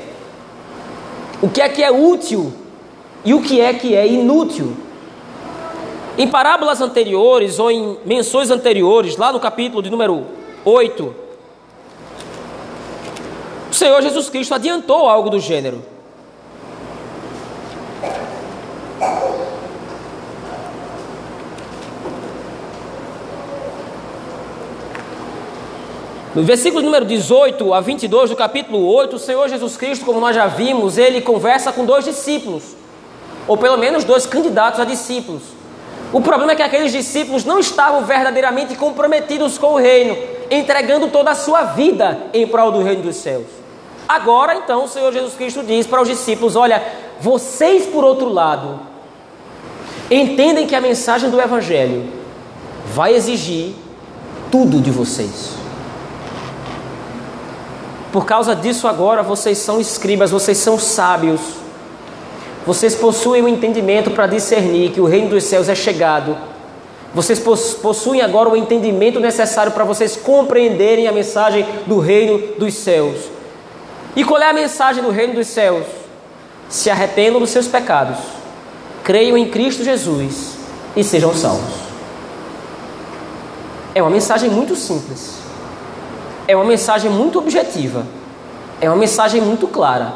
O 1.41 1.49
que 1.49 1.61
é 1.61 1.69
que 1.69 1.83
é 1.83 1.91
útil 1.91 2.53
e 3.25 3.35
o 3.35 3.43
que 3.43 3.61
é 3.61 3.73
que 3.75 3.95
é 3.95 4.07
inútil. 4.07 4.77
Em 6.19 6.27
parábolas 6.27 6.81
anteriores 6.81 7.59
ou 7.59 7.71
em 7.71 7.99
menções 8.05 8.51
anteriores, 8.51 9.17
lá 9.17 9.31
no 9.33 9.39
capítulo 9.39 9.83
de 9.83 9.91
número 9.91 10.25
8, 10.65 11.03
o 11.05 11.26
Senhor 13.77 14.01
Jesus 14.01 14.31
Cristo 14.31 14.55
adiantou 14.55 15.09
algo 15.09 15.29
do 15.29 15.39
gênero. 15.39 15.83
No 26.35 26.43
versículo 26.43 26.83
número 26.83 27.05
18 27.05 27.73
a 27.73 27.81
22 27.81 28.31
do 28.31 28.37
capítulo 28.37 28.87
8, 28.87 29.17
o 29.17 29.19
Senhor 29.19 29.49
Jesus 29.49 29.77
Cristo, 29.77 30.05
como 30.05 30.21
nós 30.21 30.35
já 30.35 30.47
vimos, 30.47 30.99
ele 30.99 31.21
conversa 31.21 31.73
com 31.73 31.85
dois 31.85 32.05
discípulos, 32.05 32.63
ou 33.49 33.57
pelo 33.57 33.79
menos 33.79 34.05
dois 34.05 34.27
candidatos 34.27 34.81
a 34.81 34.85
discípulos. 34.85 35.43
O 36.13 36.21
problema 36.21 36.53
é 36.53 36.57
que 36.57 36.63
aqueles 36.63 36.93
discípulos 36.93 37.45
não 37.45 37.59
estavam 37.59 38.05
verdadeiramente 38.05 38.75
comprometidos 38.75 39.57
com 39.59 39.75
o 39.75 39.77
reino, 39.77 40.17
entregando 40.51 41.09
toda 41.09 41.31
a 41.31 41.35
sua 41.35 41.65
vida 41.65 42.19
em 42.33 42.47
prol 42.47 42.71
do 42.71 42.83
reino 42.83 43.03
dos 43.03 43.17
céus. 43.17 43.66
Agora, 44.09 44.57
então, 44.57 44.85
o 44.85 44.89
Senhor 44.89 45.13
Jesus 45.13 45.35
Cristo 45.35 45.63
diz 45.63 45.87
para 45.87 46.03
os 46.03 46.09
discípulos: 46.09 46.55
Olha, 46.55 46.83
vocês, 47.21 47.87
por 47.87 48.05
outro 48.05 48.29
lado, 48.29 48.81
entendem 50.11 50.67
que 50.67 50.75
a 50.75 50.81
mensagem 50.81 51.31
do 51.31 51.41
Evangelho 51.41 52.09
vai 52.95 53.15
exigir 53.15 53.75
tudo 54.51 54.81
de 54.81 54.91
vocês. 54.91 55.55
por 58.13 58.25
causa 58.25 58.57
disso, 58.57 58.89
agora 58.89 59.23
vocês 59.23 59.59
são 59.59 59.79
escribas, 59.79 60.31
vocês 60.31 60.57
são 60.57 60.79
sábios. 60.79 61.41
Vocês 62.67 62.95
possuem 62.95 63.43
o 63.43 63.45
um 63.45 63.49
entendimento 63.49 64.11
para 64.11 64.27
discernir 64.27 64.91
que 64.91 65.01
o 65.03 65.05
reino 65.05 65.29
dos 65.29 65.45
céus 65.45 65.69
é 65.69 65.75
chegado. 65.75 66.35
Vocês 67.15 67.39
possuem 67.39 68.23
agora 68.23 68.49
o 68.49 68.57
entendimento 68.57 69.21
necessário 69.21 69.73
para 69.73 69.85
vocês 69.85 70.17
compreenderem 70.17 71.07
a 71.07 71.13
mensagem 71.13 71.67
do 71.87 71.99
reino 71.99 72.39
dos 72.59 72.73
céus. 72.73 73.36
E 74.17 74.25
qual 74.25 74.41
é 74.41 74.49
a 74.49 74.53
mensagem 74.55 75.03
do 75.03 75.11
reino 75.11 75.35
dos 75.35 75.47
céus? 75.47 75.85
Se 76.71 76.89
arrependam 76.89 77.39
dos 77.39 77.51
seus 77.51 77.69
pecados, 77.69 78.17
creiam 79.05 79.37
em 79.37 79.51
Cristo 79.51 79.85
Jesus 79.85 80.57
e 80.97 81.05
sejam 81.05 81.35
salvos. 81.35 81.75
É 83.95 84.01
uma 84.01 84.11
mensagem 84.11 84.49
muito 84.49 84.75
simples. 84.75 85.35
É 86.49 86.57
uma 86.57 86.65
mensagem 86.65 87.11
muito 87.11 87.39
objetiva. 87.39 88.07
É 88.81 88.89
uma 88.89 88.97
mensagem 88.97 89.41
muito 89.41 89.69
clara. 89.69 90.15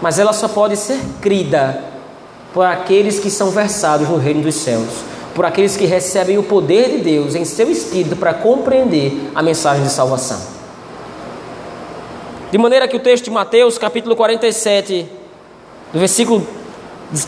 Mas 0.00 0.18
ela 0.18 0.32
só 0.32 0.46
pode 0.46 0.76
ser 0.76 1.00
crida 1.20 1.82
por 2.54 2.64
aqueles 2.64 3.18
que 3.18 3.30
são 3.30 3.50
versados 3.50 4.08
no 4.08 4.16
reino 4.16 4.42
dos 4.42 4.54
céus, 4.54 4.88
por 5.34 5.44
aqueles 5.44 5.76
que 5.76 5.84
recebem 5.84 6.38
o 6.38 6.42
poder 6.42 6.90
de 6.90 6.98
Deus 6.98 7.34
em 7.34 7.44
seu 7.44 7.70
espírito 7.70 8.16
para 8.16 8.34
compreender 8.34 9.30
a 9.34 9.42
mensagem 9.42 9.82
de 9.82 9.90
salvação. 9.90 10.59
De 12.50 12.58
maneira 12.58 12.88
que 12.88 12.96
o 12.96 13.00
texto 13.00 13.24
de 13.24 13.30
Mateus, 13.30 13.78
capítulo 13.78 14.16
47, 14.16 15.06
do 15.92 15.98
versículo 16.00 16.44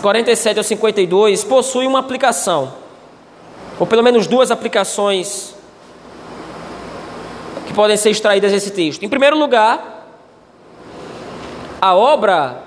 47 0.01 0.59
ao 0.59 0.65
52, 0.65 1.45
possui 1.45 1.87
uma 1.87 2.01
aplicação, 2.01 2.75
ou 3.79 3.87
pelo 3.87 4.03
menos 4.03 4.27
duas 4.27 4.51
aplicações 4.51 5.55
que 7.69 7.73
podem 7.73 7.97
ser 7.97 8.11
extraídas 8.11 8.51
desse 8.51 8.73
texto. 8.73 9.05
Em 9.05 9.09
primeiro 9.09 9.39
lugar, 9.39 10.09
a 11.81 11.95
obra 11.95 12.65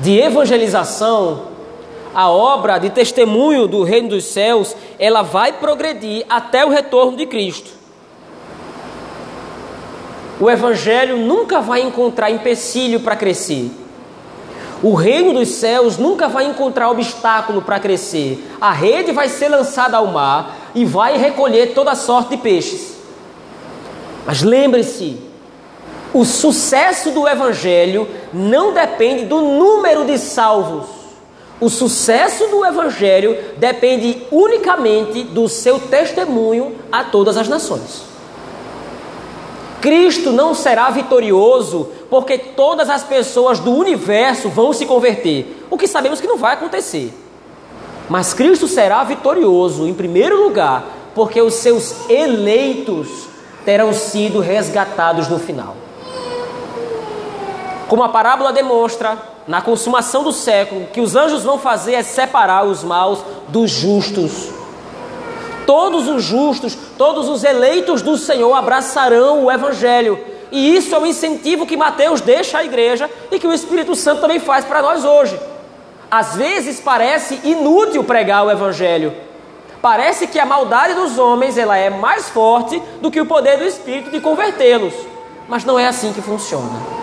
de 0.00 0.18
evangelização, 0.18 1.50
a 2.12 2.28
obra 2.28 2.78
de 2.78 2.90
testemunho 2.90 3.68
do 3.68 3.84
reino 3.84 4.08
dos 4.08 4.24
céus, 4.24 4.74
ela 4.98 5.22
vai 5.22 5.52
progredir 5.52 6.26
até 6.28 6.64
o 6.64 6.68
retorno 6.68 7.16
de 7.16 7.26
Cristo. 7.26 7.79
O 10.40 10.48
evangelho 10.48 11.18
nunca 11.18 11.60
vai 11.60 11.82
encontrar 11.82 12.30
empecilho 12.30 13.00
para 13.00 13.14
crescer. 13.14 13.70
O 14.82 14.94
reino 14.94 15.34
dos 15.34 15.50
céus 15.50 15.98
nunca 15.98 16.26
vai 16.26 16.46
encontrar 16.46 16.88
obstáculo 16.88 17.60
para 17.60 17.78
crescer. 17.78 18.42
A 18.58 18.72
rede 18.72 19.12
vai 19.12 19.28
ser 19.28 19.48
lançada 19.48 19.98
ao 19.98 20.06
mar 20.06 20.56
e 20.74 20.86
vai 20.86 21.18
recolher 21.18 21.74
toda 21.74 21.94
sorte 21.94 22.30
de 22.30 22.36
peixes. 22.38 22.96
Mas 24.24 24.40
lembre-se, 24.40 25.18
o 26.14 26.24
sucesso 26.24 27.10
do 27.10 27.28
evangelho 27.28 28.08
não 28.32 28.72
depende 28.72 29.26
do 29.26 29.42
número 29.42 30.06
de 30.06 30.16
salvos. 30.16 30.86
O 31.60 31.68
sucesso 31.68 32.46
do 32.46 32.64
evangelho 32.64 33.36
depende 33.58 34.26
unicamente 34.30 35.22
do 35.22 35.46
seu 35.46 35.78
testemunho 35.78 36.76
a 36.90 37.04
todas 37.04 37.36
as 37.36 37.46
nações. 37.46 38.09
Cristo 39.80 40.30
não 40.30 40.54
será 40.54 40.90
vitorioso 40.90 41.88
porque 42.10 42.36
todas 42.36 42.90
as 42.90 43.02
pessoas 43.02 43.58
do 43.58 43.72
universo 43.72 44.48
vão 44.48 44.72
se 44.72 44.84
converter, 44.84 45.66
o 45.70 45.78
que 45.78 45.86
sabemos 45.86 46.20
que 46.20 46.26
não 46.26 46.36
vai 46.36 46.54
acontecer. 46.54 47.12
Mas 48.08 48.34
Cristo 48.34 48.68
será 48.68 49.02
vitorioso, 49.04 49.86
em 49.86 49.94
primeiro 49.94 50.42
lugar, 50.42 50.84
porque 51.14 51.40
os 51.40 51.54
seus 51.54 52.08
eleitos 52.10 53.28
terão 53.64 53.92
sido 53.92 54.40
resgatados 54.40 55.28
no 55.28 55.38
final. 55.38 55.76
Como 57.88 58.02
a 58.02 58.08
parábola 58.08 58.52
demonstra, 58.52 59.18
na 59.46 59.62
consumação 59.62 60.22
do 60.22 60.32
século, 60.32 60.82
o 60.82 60.86
que 60.88 61.00
os 61.00 61.16
anjos 61.16 61.42
vão 61.42 61.58
fazer 61.58 61.94
é 61.94 62.02
separar 62.02 62.64
os 62.64 62.84
maus 62.84 63.20
dos 63.48 63.70
justos 63.70 64.59
todos 65.66 66.08
os 66.08 66.22
justos, 66.22 66.76
todos 66.96 67.28
os 67.28 67.44
eleitos 67.44 68.02
do 68.02 68.16
Senhor 68.16 68.52
abraçarão 68.54 69.44
o 69.44 69.50
Evangelho. 69.50 70.18
E 70.52 70.76
isso 70.76 70.94
é 70.94 70.98
o 70.98 71.06
incentivo 71.06 71.66
que 71.66 71.76
Mateus 71.76 72.20
deixa 72.20 72.58
à 72.58 72.64
igreja 72.64 73.08
e 73.30 73.38
que 73.38 73.46
o 73.46 73.52
Espírito 73.52 73.94
Santo 73.94 74.20
também 74.20 74.40
faz 74.40 74.64
para 74.64 74.82
nós 74.82 75.04
hoje. 75.04 75.38
Às 76.10 76.34
vezes 76.34 76.80
parece 76.80 77.40
inútil 77.44 78.02
pregar 78.02 78.44
o 78.44 78.50
Evangelho. 78.50 79.14
Parece 79.80 80.26
que 80.26 80.38
a 80.38 80.44
maldade 80.44 80.94
dos 80.94 81.18
homens 81.18 81.56
ela 81.56 81.76
é 81.76 81.88
mais 81.88 82.28
forte 82.28 82.82
do 83.00 83.10
que 83.10 83.20
o 83.20 83.26
poder 83.26 83.58
do 83.58 83.64
Espírito 83.64 84.10
de 84.10 84.20
convertê-los. 84.20 84.92
Mas 85.48 85.64
não 85.64 85.78
é 85.78 85.86
assim 85.86 86.12
que 86.12 86.20
funciona. 86.20 87.00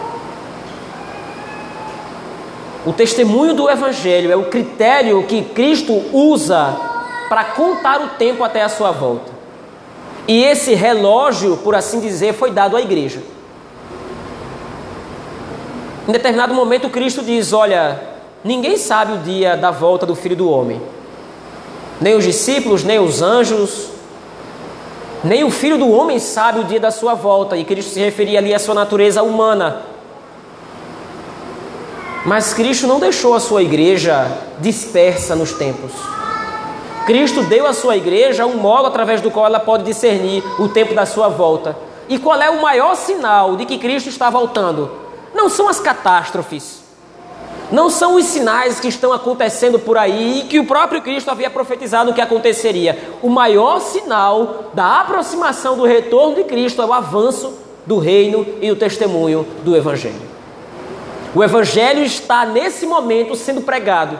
O 2.86 2.94
testemunho 2.94 3.54
do 3.54 3.70
Evangelho 3.70 4.32
é 4.32 4.36
o 4.36 4.46
critério 4.46 5.24
que 5.24 5.42
Cristo 5.44 5.94
usa 6.14 6.87
para 7.30 7.44
contar 7.46 8.02
o 8.02 8.10
tempo 8.10 8.44
até 8.44 8.64
a 8.64 8.70
sua 8.70 8.92
volta. 8.92 9.32
E 10.28 10.44
esse 10.44 10.74
relógio, 10.74 11.58
por 11.58 11.74
assim 11.74 12.00
dizer, 12.00 12.34
foi 12.34 12.52
dado 12.52 12.76
à 12.76 12.82
igreja. 12.82 13.22
Em 16.08 16.12
determinado 16.12 16.54
momento, 16.54 16.90
Cristo 16.90 17.22
diz: 17.22 17.54
Olha, 17.54 18.02
ninguém 18.44 18.78
sabe 18.78 19.14
o 19.14 19.18
dia 19.18 19.56
da 19.56 19.72
volta 19.72 20.06
do 20.06 20.16
filho 20.16 20.36
do 20.36 20.50
homem, 20.50 20.82
nem 22.00 22.16
os 22.16 22.26
discípulos, 22.26 22.84
nem 22.84 23.00
os 23.00 23.22
anjos, 23.22 23.90
nem 25.24 25.44
o 25.44 25.50
filho 25.50 25.78
do 25.78 25.90
homem 25.90 26.20
sabe 26.20 26.60
o 26.60 26.64
dia 26.66 26.80
da 26.80 26.92
sua 26.92 27.14
volta. 27.14 27.56
E 27.58 27.64
Cristo 27.64 27.94
se 27.94 28.00
referia 28.00 28.40
ali 28.40 28.54
à 28.54 28.60
sua 28.60 28.76
natureza 28.76 29.24
humana. 29.24 29.82
Mas 32.26 32.54
Cristo 32.54 32.88
não 32.88 33.00
deixou 33.00 33.34
a 33.34 33.40
sua 33.40 33.64
igreja 33.64 34.30
dispersa 34.60 35.36
nos 35.36 35.54
tempos. 35.54 36.17
Cristo 37.08 37.42
deu 37.44 37.66
à 37.66 37.72
sua 37.72 37.96
igreja 37.96 38.46
um 38.46 38.58
modo 38.58 38.86
através 38.86 39.22
do 39.22 39.32
qual 39.32 39.46
ela 39.46 39.62
pode 39.62 39.86
discernir 39.86 40.44
o 40.60 40.68
tempo 40.68 40.94
da 40.94 41.06
sua 41.06 41.30
volta. 41.30 41.74
E 42.10 42.20
qual 42.20 42.42
é 42.42 42.50
o 42.50 42.62
maior 42.62 42.96
sinal 42.96 43.56
de 43.56 43.66
que 43.66 43.78
Cristo 43.78 44.10
está 44.10 44.30
voltando? 44.30 44.92
Não 45.34 45.48
são 45.48 45.70
as 45.70 45.80
catástrofes, 45.80 46.84
não 47.72 47.90
são 47.90 48.16
os 48.16 48.26
sinais 48.26 48.82
que 48.82 48.90
estão 48.90 49.14
acontecendo 49.14 49.80
por 49.80 49.98
aí 49.98 50.40
e 50.40 50.44
que 50.48 50.60
o 50.60 50.66
próprio 50.66 51.02
Cristo 51.02 51.32
havia 51.32 51.50
profetizado 51.50 52.14
que 52.14 52.20
aconteceria. 52.20 53.16
O 53.22 53.30
maior 53.30 53.80
sinal 53.80 54.66
da 54.74 55.00
aproximação 55.00 55.78
do 55.78 55.86
retorno 55.86 56.36
de 56.36 56.44
Cristo 56.44 56.82
é 56.82 56.86
o 56.86 56.92
avanço 56.92 57.58
do 57.86 58.00
reino 58.00 58.46
e 58.62 58.68
do 58.68 58.76
testemunho 58.76 59.48
do 59.64 59.78
Evangelho. 59.78 60.28
O 61.34 61.42
Evangelho 61.42 62.04
está 62.04 62.46
nesse 62.46 62.86
momento 62.86 63.34
sendo 63.34 63.62
pregado 63.62 64.20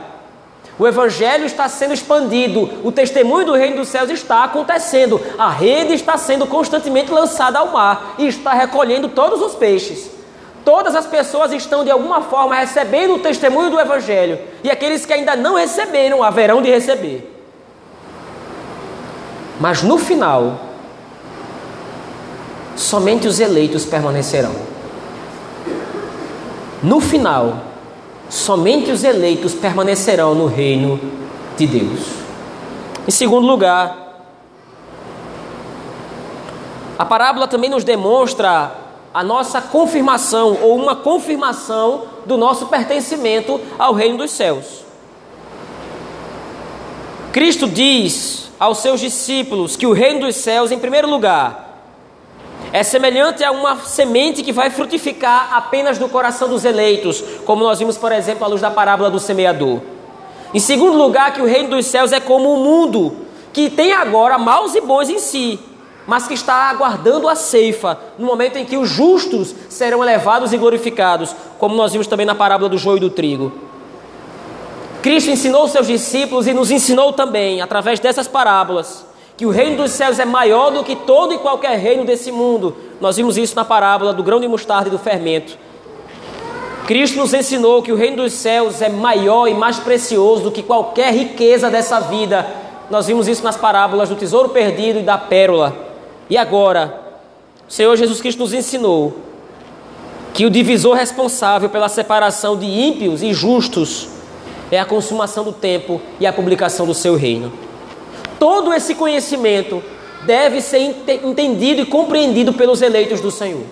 o 0.80 0.86
evangelho 0.86 1.46
está 1.46 1.68
sendo 1.68 1.94
expandido, 1.94 2.70
o 2.84 2.92
testemunho 2.92 3.48
do 3.48 3.54
reino 3.54 3.78
dos 3.78 3.88
céus 3.88 4.10
está 4.12 4.44
acontecendo, 4.44 5.20
a 5.38 5.50
rede 5.50 5.94
está 5.94 6.18
sendo 6.18 6.46
constantemente 6.46 7.12
lançada 7.12 7.58
ao 7.58 7.72
mar 7.72 8.16
e 8.20 8.28
está 8.28 8.54
recolhendo 8.54 9.10
todos 9.10 9.42
os 9.42 9.56
peixes. 9.56 10.12
Todas 10.64 10.96
as 10.96 11.08
pessoas 11.08 11.52
estão 11.52 11.84
de 11.84 11.90
alguma 11.90 12.22
forma 12.22 12.54
recebendo 12.54 13.16
o 13.16 13.20
testemunho 13.20 13.72
do 13.72 13.80
evangelho, 13.80 14.38
e 14.64 14.70
aqueles 14.70 15.06
que 15.06 15.14
ainda 15.14 15.36
não 15.36 15.56
receberam 15.56 16.22
haverão 16.22 16.62
de 16.62 16.70
receber. 16.70 17.34
Mas 19.60 19.82
no 19.82 19.98
final, 19.98 20.60
somente 22.76 23.28
os 23.28 23.40
eleitos 23.40 23.86
permanecerão. 23.86 24.54
No 26.84 27.02
final, 27.02 27.67
somente 28.30 28.92
os 28.92 29.04
eleitos 29.04 29.54
permanecerão 29.54 30.36
no 30.36 30.48
reino 30.48 31.00
de 31.58 31.68
Deus. 31.68 32.00
Em 33.08 33.12
segundo 33.12 33.48
lugar, 33.48 34.08
a 36.98 37.06
parábola 37.06 37.48
também 37.48 37.70
nos 37.70 37.84
demonstra 37.84 38.72
a 39.14 39.24
nossa 39.24 39.62
confirmação 39.62 40.58
ou 40.62 40.76
uma 40.76 40.96
confirmação 40.96 42.04
do 42.26 42.38
nosso 42.38 42.68
pertencimento 42.68 43.60
ao 43.80 43.94
reino 43.94 44.18
dos 44.18 44.32
céus. 44.32 44.86
Cristo 47.32 47.68
diz 47.68 48.50
aos 48.60 48.80
seus 48.80 49.00
discípulos 49.00 49.76
que 49.76 49.86
o 49.86 49.94
reino 49.94 50.22
dos 50.22 50.36
céus, 50.36 50.72
em 50.72 50.80
primeiro 50.80 51.10
lugar, 51.10 51.67
é 52.74 52.84
semelhante 52.84 53.44
a 53.44 53.52
uma 53.52 53.78
semente 53.78 54.44
que 54.44 54.52
vai 54.52 54.70
frutificar 54.70 55.50
apenas 55.54 55.98
no 55.98 56.10
coração 56.10 56.50
dos 56.50 56.66
eleitos, 56.66 57.24
como 57.46 57.64
nós 57.64 57.80
vimos, 57.80 57.98
por 57.98 58.12
exemplo, 58.12 58.44
à 58.44 58.48
luz 58.48 58.62
da 58.62 58.72
parábola 58.72 59.10
do 59.10 59.20
semeador. 59.20 59.80
Em 60.54 60.60
segundo 60.60 60.98
lugar, 60.98 61.34
que 61.34 61.42
o 61.42 61.46
reino 61.46 61.70
dos 61.70 61.86
céus 61.86 62.12
é 62.12 62.20
como 62.20 62.54
o 62.54 62.64
mundo, 62.64 63.16
que 63.54 63.70
tem 63.70 63.94
agora 63.94 64.38
maus 64.38 64.76
e 64.76 64.82
bons 64.82 65.10
em 65.10 65.20
si, 65.20 65.60
mas 66.06 66.28
que 66.28 66.34
está 66.34 66.70
aguardando 66.70 67.28
a 67.28 67.36
ceifa, 67.36 68.00
no 68.18 68.26
momento 68.26 68.58
em 68.58 68.66
que 68.66 68.78
os 68.78 68.90
justos 68.90 69.54
serão 69.70 70.04
elevados 70.04 70.54
e 70.54 70.58
glorificados, 70.58 71.36
como 71.58 71.76
nós 71.76 71.92
vimos 71.92 72.08
também 72.08 72.26
na 72.26 72.36
parábola 72.36 72.70
do 72.70 72.78
joio 72.78 72.98
e 72.98 73.02
do 73.02 73.10
trigo. 73.10 73.52
Cristo 75.02 75.30
ensinou 75.30 75.68
seus 75.68 75.88
discípulos 75.88 76.48
e 76.48 76.54
nos 76.54 76.70
ensinou 76.70 77.14
também, 77.14 77.62
através 77.62 78.00
dessas 78.00 78.28
parábolas, 78.28 79.06
que 79.38 79.46
o 79.46 79.52
reino 79.52 79.78
dos 79.78 79.92
céus 79.92 80.18
é 80.18 80.26
maior 80.26 80.72
do 80.72 80.84
que 80.84 80.96
todo 80.96 81.32
e 81.32 81.38
qualquer 81.38 81.78
reino 81.78 82.04
desse 82.04 82.32
mundo. 82.32 82.76
Nós 83.00 83.18
vimos 83.18 83.38
isso 83.38 83.56
na 83.56 83.64
parábola 83.64 84.12
do 84.12 84.24
grão 84.24 84.40
de 84.40 84.48
mostarda 84.48 84.88
e 84.90 84.92
do 84.92 84.98
fermento. 84.98 85.56
Cristo 86.88 87.18
nos 87.18 87.34
ensinou 87.34 87.84
que 87.84 87.92
o 87.92 87.96
reino 87.96 88.18
dos 88.24 88.34
céus 88.34 88.82
é 88.82 88.90
maior 88.90 89.48
e 89.48 89.54
mais 89.54 89.78
precioso 89.78 90.44
do 90.44 90.52
que 90.52 90.64
qualquer 90.64 91.14
riqueza 91.14 91.70
dessa 91.70 92.00
vida. 92.00 92.48
Nós 92.90 93.06
vimos 93.06 93.28
isso 93.28 93.44
nas 93.44 93.56
parábolas 93.58 94.10
do 94.10 94.16
tesouro 94.16 94.50
perdido 94.50 95.00
e 95.00 95.04
da 95.04 95.18
pérola. 95.18 95.76
E 96.30 96.36
agora, 96.36 97.00
o 97.68 97.72
Senhor 97.72 97.96
Jesus 97.96 98.20
Cristo 98.20 98.40
nos 98.40 98.54
ensinou 98.54 99.18
que 100.34 100.46
o 100.46 100.50
divisor 100.50 100.96
responsável 100.96 101.70
pela 101.70 101.90
separação 101.90 102.58
de 102.58 102.66
ímpios 102.66 103.22
e 103.22 103.34
justos 103.34 104.08
é 104.72 104.80
a 104.80 104.86
consumação 104.86 105.44
do 105.44 105.52
tempo 105.52 106.02
e 106.20 106.26
a 106.26 106.34
publicação 106.34 106.88
do 106.88 106.94
seu 106.94 107.16
reino. 107.16 107.67
Todo 108.40 108.74
esse 108.74 108.96
conhecimento 108.96 109.84
deve 110.26 110.62
ser 110.62 110.80
entendido 111.24 111.82
e 111.82 111.86
compreendido 111.86 112.54
pelos 112.54 112.82
eleitos 112.82 113.22
do 113.22 113.32
Senhor. 113.32 113.64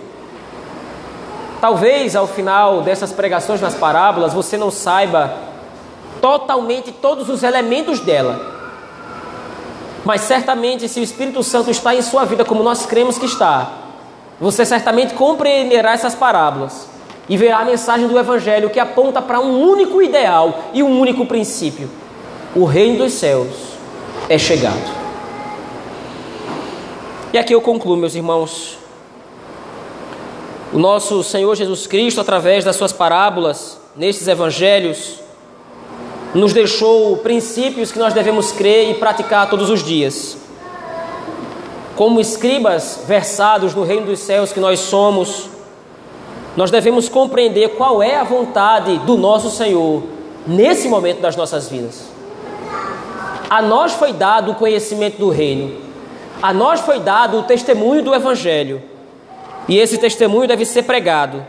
Talvez 1.61 2.15
ao 2.15 2.27
final 2.27 2.81
dessas 2.81 3.11
pregações 3.11 3.61
nas 3.61 3.75
parábolas 3.75 4.33
você 4.33 4.57
não 4.57 4.71
saiba 4.71 5.33
totalmente 6.21 6.91
todos 6.91 7.29
os 7.29 7.43
elementos 7.43 7.99
dela. 7.99 8.53
Mas 10.03 10.21
certamente, 10.21 10.87
se 10.87 10.99
o 10.99 11.03
Espírito 11.03 11.41
Santo 11.41 11.71
está 11.71 11.95
em 11.95 12.01
sua 12.01 12.25
vida, 12.25 12.45
como 12.45 12.61
nós 12.61 12.85
cremos 12.85 13.17
que 13.17 13.25
está, 13.25 13.71
você 14.39 14.63
certamente 14.63 15.15
compreenderá 15.15 15.93
essas 15.93 16.13
parábolas 16.13 16.87
e 17.27 17.35
verá 17.35 17.59
a 17.59 17.65
mensagem 17.65 18.07
do 18.07 18.19
Evangelho 18.19 18.69
que 18.69 18.79
aponta 18.79 19.21
para 19.21 19.39
um 19.39 19.67
único 19.67 20.01
ideal 20.01 20.65
e 20.73 20.83
um 20.83 20.99
único 20.99 21.25
princípio: 21.25 21.89
o 22.55 22.65
reino 22.65 22.99
dos 22.99 23.13
céus 23.13 23.74
é 24.29 24.37
chegado. 24.37 25.05
E 27.33 27.37
aqui 27.37 27.53
eu 27.53 27.61
concluo, 27.61 27.97
meus 27.97 28.15
irmãos. 28.15 28.77
O 30.73 30.79
nosso 30.79 31.23
Senhor 31.23 31.53
Jesus 31.55 31.85
Cristo, 31.87 32.19
através 32.19 32.63
das 32.63 32.75
suas 32.75 32.91
parábolas, 32.91 33.79
nestes 33.95 34.27
evangelhos, 34.27 35.19
nos 36.33 36.53
deixou 36.53 37.17
princípios 37.17 37.91
que 37.91 37.99
nós 37.99 38.13
devemos 38.13 38.51
crer 38.51 38.89
e 38.89 38.93
praticar 38.95 39.49
todos 39.49 39.69
os 39.69 39.83
dias. 39.83 40.37
Como 41.95 42.19
escribas 42.19 43.03
versados 43.07 43.73
no 43.73 43.83
reino 43.83 44.07
dos 44.07 44.19
céus 44.19 44.51
que 44.51 44.59
nós 44.59 44.81
somos, 44.81 45.49
nós 46.57 46.71
devemos 46.71 47.07
compreender 47.07 47.69
qual 47.75 48.03
é 48.03 48.15
a 48.15 48.23
vontade 48.23 48.97
do 48.99 49.17
nosso 49.17 49.49
Senhor 49.49 50.03
nesse 50.45 50.89
momento 50.89 51.21
das 51.21 51.35
nossas 51.35 51.69
vidas. 51.69 52.04
A 53.49 53.61
nós 53.61 53.93
foi 53.93 54.13
dado 54.13 54.51
o 54.51 54.55
conhecimento 54.55 55.17
do 55.17 55.29
reino, 55.29 55.75
a 56.41 56.53
nós 56.53 56.81
foi 56.81 56.99
dado 56.99 57.39
o 57.39 57.43
testemunho 57.43 58.03
do 58.03 58.13
Evangelho, 58.13 58.81
e 59.67 59.77
esse 59.77 59.97
testemunho 59.97 60.47
deve 60.47 60.65
ser 60.65 60.83
pregado. 60.83 61.45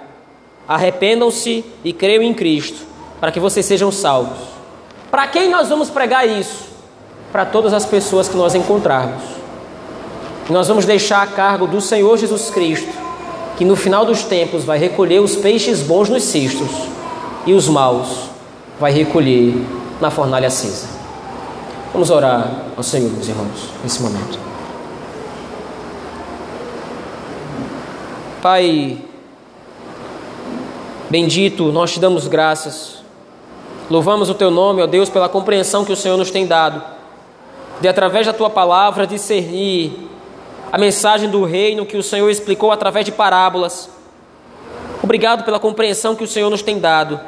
Arrependam-se 0.69 1.65
e 1.85 1.93
creiam 1.93 2.23
em 2.23 2.35
Cristo, 2.35 2.87
para 3.21 3.31
que 3.31 3.41
vocês 3.41 3.65
sejam 3.65 3.91
salvos. 3.93 4.39
Para 5.11 5.27
quem 5.27 5.49
nós 5.49 5.69
vamos 5.69 5.91
pregar 5.91 6.29
isso? 6.29 6.65
Para 7.33 7.45
todas 7.45 7.73
as 7.73 7.87
pessoas 7.87 8.29
que 8.29 8.37
nós 8.37 8.55
encontrarmos. 8.55 9.23
Nós 10.51 10.69
vamos 10.69 10.85
deixar 10.85 11.23
a 11.23 11.27
cargo 11.27 11.67
do 11.67 11.81
Senhor 11.81 12.17
Jesus 12.17 12.51
Cristo 12.51 13.07
que 13.57 13.65
no 13.65 13.75
final 13.75 14.05
dos 14.05 14.23
tempos 14.23 14.65
vai 14.65 14.79
recolher 14.79 15.21
os 15.21 15.35
peixes 15.35 15.81
bons 15.81 16.09
nos 16.09 16.25
cistos 16.25 16.69
e 17.47 17.55
os 17.55 17.69
maus 17.69 18.29
vai 18.79 18.93
recolher 18.93 19.55
na 20.01 20.11
fornalha 20.11 20.49
acesa. 20.49 20.96
Vamos 21.97 22.11
orar 22.11 22.67
ao 22.77 22.83
Senhor, 22.83 23.11
meus 23.11 23.27
irmãos, 23.27 23.71
nesse 23.83 24.03
momento. 24.03 24.39
Pai, 28.43 28.99
bendito, 31.09 31.73
nós 31.73 31.95
te 31.95 31.99
damos 31.99 32.29
graças. 32.29 32.99
Louvamos 33.89 34.29
o 34.29 34.35
teu 34.35 34.51
nome, 34.51 34.83
ó 34.83 34.87
Deus, 34.87 35.09
pela 35.09 35.27
compreensão 35.27 35.87
que 35.87 35.93
o 35.93 35.97
Senhor 35.97 36.19
nos 36.19 36.31
tem 36.31 36.47
dado, 36.47 36.83
de 37.81 37.89
através 37.89 38.27
da 38.27 38.35
tua 38.35 38.51
palavra 38.51 39.07
discernir 39.07 40.11
a 40.71 40.77
mensagem 40.77 41.31
do 41.31 41.45
reino 41.45 41.87
que 41.87 41.97
o 41.97 42.03
Senhor 42.03 42.29
explicou 42.29 42.71
através 42.71 43.07
de 43.07 43.13
parábolas. 43.13 43.89
Obrigado 45.03 45.47
pela 45.47 45.59
compreensão 45.59 46.15
que 46.15 46.25
o 46.25 46.29
Senhor 46.29 46.51
nos 46.51 46.61
tem 46.61 46.79
dado. 46.79 47.19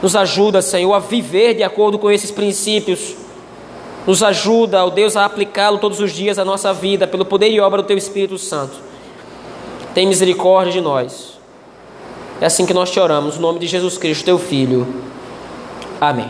Nos 0.00 0.14
ajuda, 0.14 0.62
Senhor, 0.62 0.94
a 0.94 1.00
viver 1.00 1.54
de 1.54 1.64
acordo 1.64 1.98
com 1.98 2.08
esses 2.08 2.30
princípios. 2.30 3.16
Nos 4.10 4.24
ajuda, 4.24 4.84
ó 4.84 4.90
Deus, 4.90 5.16
a 5.16 5.24
aplicá-lo 5.24 5.78
todos 5.78 6.00
os 6.00 6.10
dias 6.10 6.36
à 6.36 6.44
nossa 6.44 6.72
vida, 6.72 7.06
pelo 7.06 7.24
poder 7.24 7.48
e 7.48 7.60
obra 7.60 7.80
do 7.80 7.86
Teu 7.86 7.96
Espírito 7.96 8.36
Santo. 8.38 8.74
Tem 9.94 10.04
misericórdia 10.04 10.72
de 10.72 10.80
nós. 10.80 11.38
É 12.40 12.46
assim 12.46 12.66
que 12.66 12.74
nós 12.74 12.90
te 12.90 12.98
oramos, 12.98 13.36
no 13.36 13.42
nome 13.42 13.60
de 13.60 13.68
Jesus 13.68 13.96
Cristo, 13.96 14.24
Teu 14.24 14.36
Filho. 14.36 14.84
Amém. 16.00 16.28